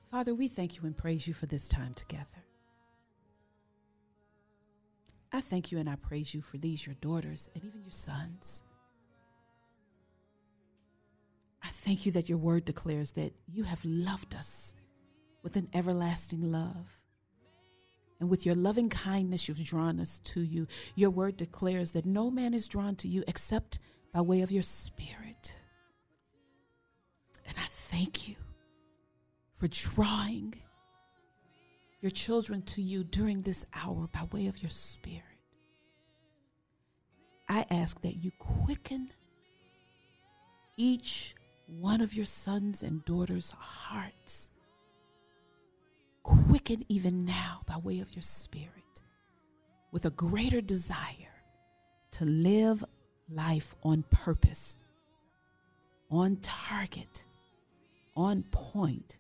Father, 0.09 0.33
we 0.33 0.47
thank 0.47 0.77
you 0.77 0.83
and 0.83 0.95
praise 0.95 1.27
you 1.27 1.33
for 1.33 1.47
this 1.47 1.67
time 1.67 1.93
together. 1.93 2.46
I 5.37 5.41
thank 5.41 5.71
you 5.71 5.77
and 5.77 5.87
I 5.87 5.95
praise 5.97 6.33
you 6.33 6.41
for 6.41 6.57
these, 6.57 6.83
your 6.83 6.95
daughters, 6.95 7.47
and 7.53 7.63
even 7.63 7.83
your 7.83 7.91
sons. 7.91 8.63
I 11.63 11.67
thank 11.67 12.07
you 12.07 12.11
that 12.13 12.27
your 12.27 12.39
word 12.39 12.65
declares 12.65 13.11
that 13.11 13.33
you 13.47 13.63
have 13.63 13.85
loved 13.85 14.33
us 14.33 14.73
with 15.43 15.55
an 15.55 15.69
everlasting 15.75 16.51
love. 16.51 16.99
And 18.19 18.31
with 18.31 18.47
your 18.47 18.55
loving 18.55 18.89
kindness, 18.89 19.47
you've 19.47 19.63
drawn 19.63 19.99
us 19.99 20.17
to 20.23 20.41
you. 20.41 20.65
Your 20.95 21.11
word 21.11 21.37
declares 21.37 21.91
that 21.91 22.07
no 22.07 22.31
man 22.31 22.55
is 22.55 22.67
drawn 22.67 22.95
to 22.95 23.07
you 23.07 23.23
except 23.27 23.77
by 24.11 24.21
way 24.21 24.41
of 24.41 24.51
your 24.51 24.63
spirit. 24.63 25.53
And 27.47 27.55
I 27.59 27.67
thank 27.69 28.27
you 28.27 28.37
for 29.59 29.67
drawing 29.67 30.55
your 32.01 32.11
children 32.11 32.63
to 32.63 32.81
you 32.81 33.03
during 33.03 33.43
this 33.43 33.67
hour 33.75 34.07
by 34.07 34.23
way 34.31 34.47
of 34.47 34.63
your 34.63 34.71
spirit. 34.71 35.26
I 37.49 37.65
ask 37.69 38.01
that 38.01 38.23
you 38.23 38.31
quicken 38.39 39.11
each 40.75 41.35
one 41.67 42.01
of 42.01 42.13
your 42.13 42.25
sons 42.25 42.83
and 42.83 43.03
daughters' 43.05 43.51
hearts. 43.51 44.49
Quicken 46.23 46.83
even 46.89 47.25
now 47.25 47.61
by 47.65 47.77
way 47.77 47.99
of 47.99 48.13
your 48.13 48.21
spirit 48.21 48.71
with 49.91 50.05
a 50.05 50.11
greater 50.11 50.61
desire 50.61 51.33
to 52.11 52.25
live 52.25 52.83
life 53.29 53.75
on 53.83 54.03
purpose, 54.11 54.75
on 56.11 56.37
target, 56.37 57.23
on 58.15 58.43
point 58.51 59.17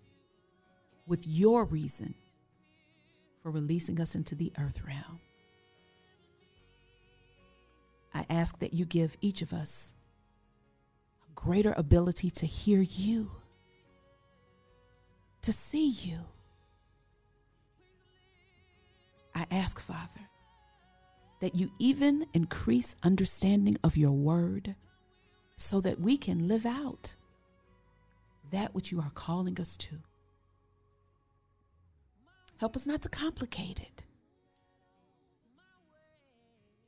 with 1.05 1.25
your 1.25 1.63
reason 1.65 2.13
for 3.41 3.51
releasing 3.51 4.01
us 4.01 4.15
into 4.15 4.35
the 4.35 4.51
earth 4.57 4.81
realm. 4.85 5.19
I 8.13 8.25
ask 8.29 8.59
that 8.59 8.73
you 8.73 8.85
give 8.85 9.17
each 9.21 9.41
of 9.41 9.53
us 9.53 9.93
a 11.27 11.33
greater 11.35 11.73
ability 11.77 12.29
to 12.31 12.45
hear 12.45 12.81
you, 12.81 13.31
to 15.41 15.51
see 15.51 15.89
you. 15.89 16.19
I 19.35 19.45
ask, 19.51 19.79
Father, 19.79 20.29
that 21.41 21.55
you 21.55 21.71
even 21.77 22.25
increase 22.33 22.95
understanding 23.03 23.77
of 23.83 23.95
your 23.95 24.11
word 24.11 24.75
so 25.57 25.79
that 25.81 25.99
we 25.99 26.17
can 26.17 26.47
live 26.47 26.65
out 26.65 27.15
that 28.51 28.73
which 28.73 28.91
you 28.91 28.99
are 28.99 29.11
calling 29.13 29.59
us 29.59 29.77
to. 29.77 29.97
Help 32.59 32.75
us 32.75 32.87
not 32.87 33.01
to 33.03 33.09
complicate 33.09 33.79
it. 33.79 34.03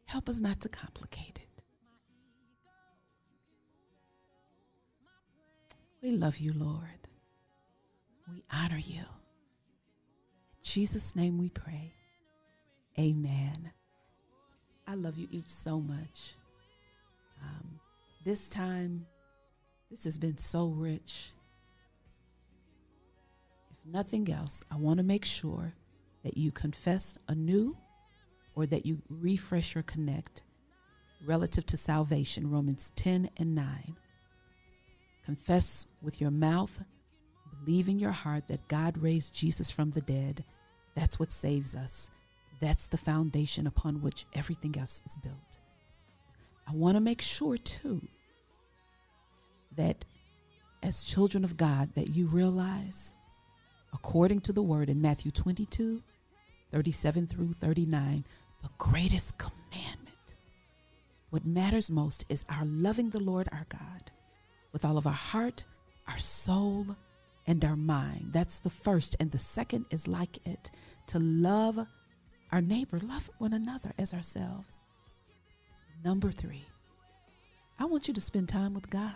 Help 0.09 0.27
us 0.27 0.39
not 0.39 0.59
to 0.61 0.69
complicate 0.69 1.39
it. 1.39 1.61
We 6.01 6.09
love 6.13 6.39
you, 6.39 6.51
Lord. 6.51 7.07
We 8.33 8.43
honor 8.51 8.79
you. 8.79 9.01
In 9.01 10.63
Jesus' 10.63 11.15
name 11.15 11.37
we 11.37 11.49
pray. 11.49 11.93
Amen. 12.97 13.71
I 14.87 14.95
love 14.95 15.19
you 15.19 15.27
each 15.29 15.49
so 15.49 15.79
much. 15.79 16.33
Um, 17.43 17.79
this 18.25 18.49
time, 18.49 19.05
this 19.91 20.05
has 20.05 20.17
been 20.17 20.39
so 20.39 20.69
rich. 20.69 21.33
If 23.69 23.85
nothing 23.85 24.31
else, 24.31 24.63
I 24.71 24.77
want 24.77 24.97
to 24.97 25.03
make 25.03 25.23
sure 25.23 25.75
that 26.23 26.35
you 26.35 26.51
confess 26.51 27.15
anew 27.27 27.77
or 28.59 28.65
that 28.65 28.85
you 28.85 29.01
refresh 29.09 29.75
or 29.77 29.83
connect 29.83 30.41
relative 31.25 31.65
to 31.67 31.77
salvation, 31.77 32.51
Romans 32.51 32.91
10 32.97 33.29
and 33.37 33.55
9. 33.55 33.95
Confess 35.25 35.87
with 36.01 36.19
your 36.19 36.31
mouth, 36.31 36.83
believe 37.63 37.87
in 37.87 37.99
your 37.99 38.11
heart 38.11 38.49
that 38.49 38.67
God 38.67 38.97
raised 38.97 39.33
Jesus 39.33 39.71
from 39.71 39.91
the 39.91 40.01
dead. 40.01 40.43
That's 40.93 41.17
what 41.19 41.31
saves 41.31 41.73
us. 41.73 42.09
That's 42.59 42.87
the 42.87 42.97
foundation 42.97 43.65
upon 43.65 44.01
which 44.01 44.25
everything 44.33 44.77
else 44.77 45.01
is 45.05 45.15
built. 45.23 45.57
I 46.67 46.73
want 46.73 46.97
to 46.97 47.01
make 47.01 47.21
sure 47.21 47.55
too 47.55 48.05
that 49.77 50.03
as 50.83 51.05
children 51.05 51.45
of 51.45 51.55
God 51.55 51.95
that 51.95 52.09
you 52.09 52.27
realize 52.27 53.13
according 53.93 54.41
to 54.41 54.53
the 54.53 54.61
word 54.61 54.89
in 54.89 55.01
Matthew 55.01 55.31
22 55.31 56.03
37 56.71 57.27
through 57.27 57.53
39 57.53 58.25
the 58.61 58.69
greatest 58.77 59.37
commandment. 59.37 60.35
What 61.29 61.45
matters 61.45 61.89
most 61.89 62.25
is 62.29 62.45
our 62.49 62.65
loving 62.65 63.09
the 63.09 63.19
Lord 63.19 63.47
our 63.51 63.65
God 63.69 64.11
with 64.71 64.83
all 64.83 64.97
of 64.97 65.07
our 65.07 65.13
heart, 65.13 65.65
our 66.07 66.17
soul, 66.17 66.85
and 67.47 67.63
our 67.63 67.75
mind. 67.75 68.29
That's 68.31 68.59
the 68.59 68.69
first. 68.69 69.15
And 69.19 69.31
the 69.31 69.37
second 69.37 69.85
is 69.89 70.07
like 70.07 70.45
it 70.45 70.71
to 71.07 71.19
love 71.19 71.79
our 72.51 72.61
neighbor, 72.61 72.99
love 72.99 73.29
one 73.37 73.53
another 73.53 73.91
as 73.97 74.13
ourselves. 74.13 74.81
Number 76.03 76.31
three, 76.31 76.65
I 77.79 77.85
want 77.85 78.07
you 78.07 78.13
to 78.13 78.21
spend 78.21 78.49
time 78.49 78.73
with 78.73 78.89
God, 78.89 79.13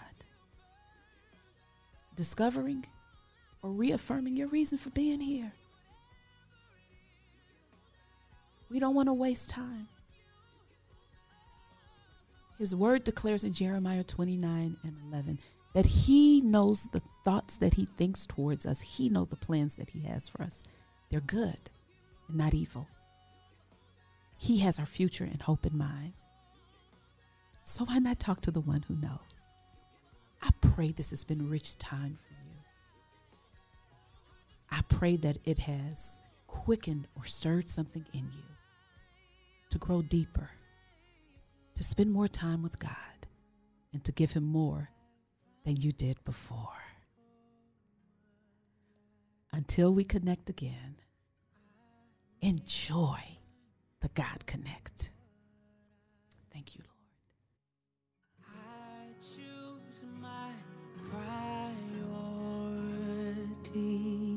discovering 2.15 2.85
or 3.61 3.71
reaffirming 3.71 4.35
your 4.35 4.47
reason 4.47 4.77
for 4.77 4.89
being 4.91 5.19
here. 5.19 5.53
We 8.73 8.79
don't 8.79 8.95
want 8.95 9.07
to 9.07 9.13
waste 9.13 9.51
time. 9.51 9.87
His 12.57 12.75
word 12.75 13.03
declares 13.03 13.43
in 13.43 13.53
Jeremiah 13.53 14.03
29 14.03 14.77
and 14.83 14.95
11 15.11 15.37
that 15.75 15.85
he 15.85 16.41
knows 16.41 16.89
the 16.91 17.03
thoughts 17.23 17.57
that 17.57 17.75
he 17.75 17.87
thinks 17.97 18.25
towards 18.25 18.65
us. 18.65 18.81
He 18.81 19.09
knows 19.09 19.27
the 19.29 19.35
plans 19.35 19.75
that 19.75 19.91
he 19.91 19.99
has 20.07 20.27
for 20.27 20.41
us. 20.41 20.63
They're 21.11 21.21
good 21.21 21.69
and 22.27 22.37
not 22.37 22.55
evil. 22.55 22.87
He 24.37 24.57
has 24.59 24.79
our 24.79 24.87
future 24.87 25.23
and 25.23 25.39
hope 25.39 25.67
in 25.67 25.77
mind. 25.77 26.13
So 27.61 27.85
why 27.85 27.99
not 27.99 28.19
talk 28.19 28.41
to 28.41 28.51
the 28.51 28.59
one 28.59 28.83
who 28.87 28.95
knows? 28.95 29.19
I 30.41 30.49
pray 30.61 30.91
this 30.91 31.11
has 31.11 31.23
been 31.23 31.47
rich 31.47 31.77
time 31.77 32.17
for 32.27 32.33
you. 32.33 32.59
I 34.71 34.81
pray 34.89 35.15
that 35.17 35.37
it 35.45 35.59
has 35.59 36.17
quickened 36.47 37.07
or 37.15 37.25
stirred 37.25 37.69
something 37.69 38.05
in 38.13 38.31
you 38.35 38.52
to 39.73 39.79
grow 39.79 40.03
deeper, 40.03 40.51
to 41.73 41.83
spend 41.83 42.11
more 42.11 42.27
time 42.27 42.61
with 42.61 42.77
God, 42.77 42.91
and 43.91 44.03
to 44.03 44.11
give 44.11 44.33
Him 44.33 44.43
more 44.43 44.91
than 45.65 45.77
you 45.77 45.91
did 45.91 46.23
before. 46.25 46.83
Until 49.51 49.91
we 49.91 50.03
connect 50.03 50.47
again, 50.51 50.97
enjoy 52.39 53.17
the 54.01 54.09
God 54.09 54.45
Connect. 54.45 55.09
Thank 56.51 56.75
you, 56.75 56.83
Lord. 56.85 56.93
I 58.55 59.07
choose 59.19 60.03
my 60.21 60.51
priorities. 63.73 64.32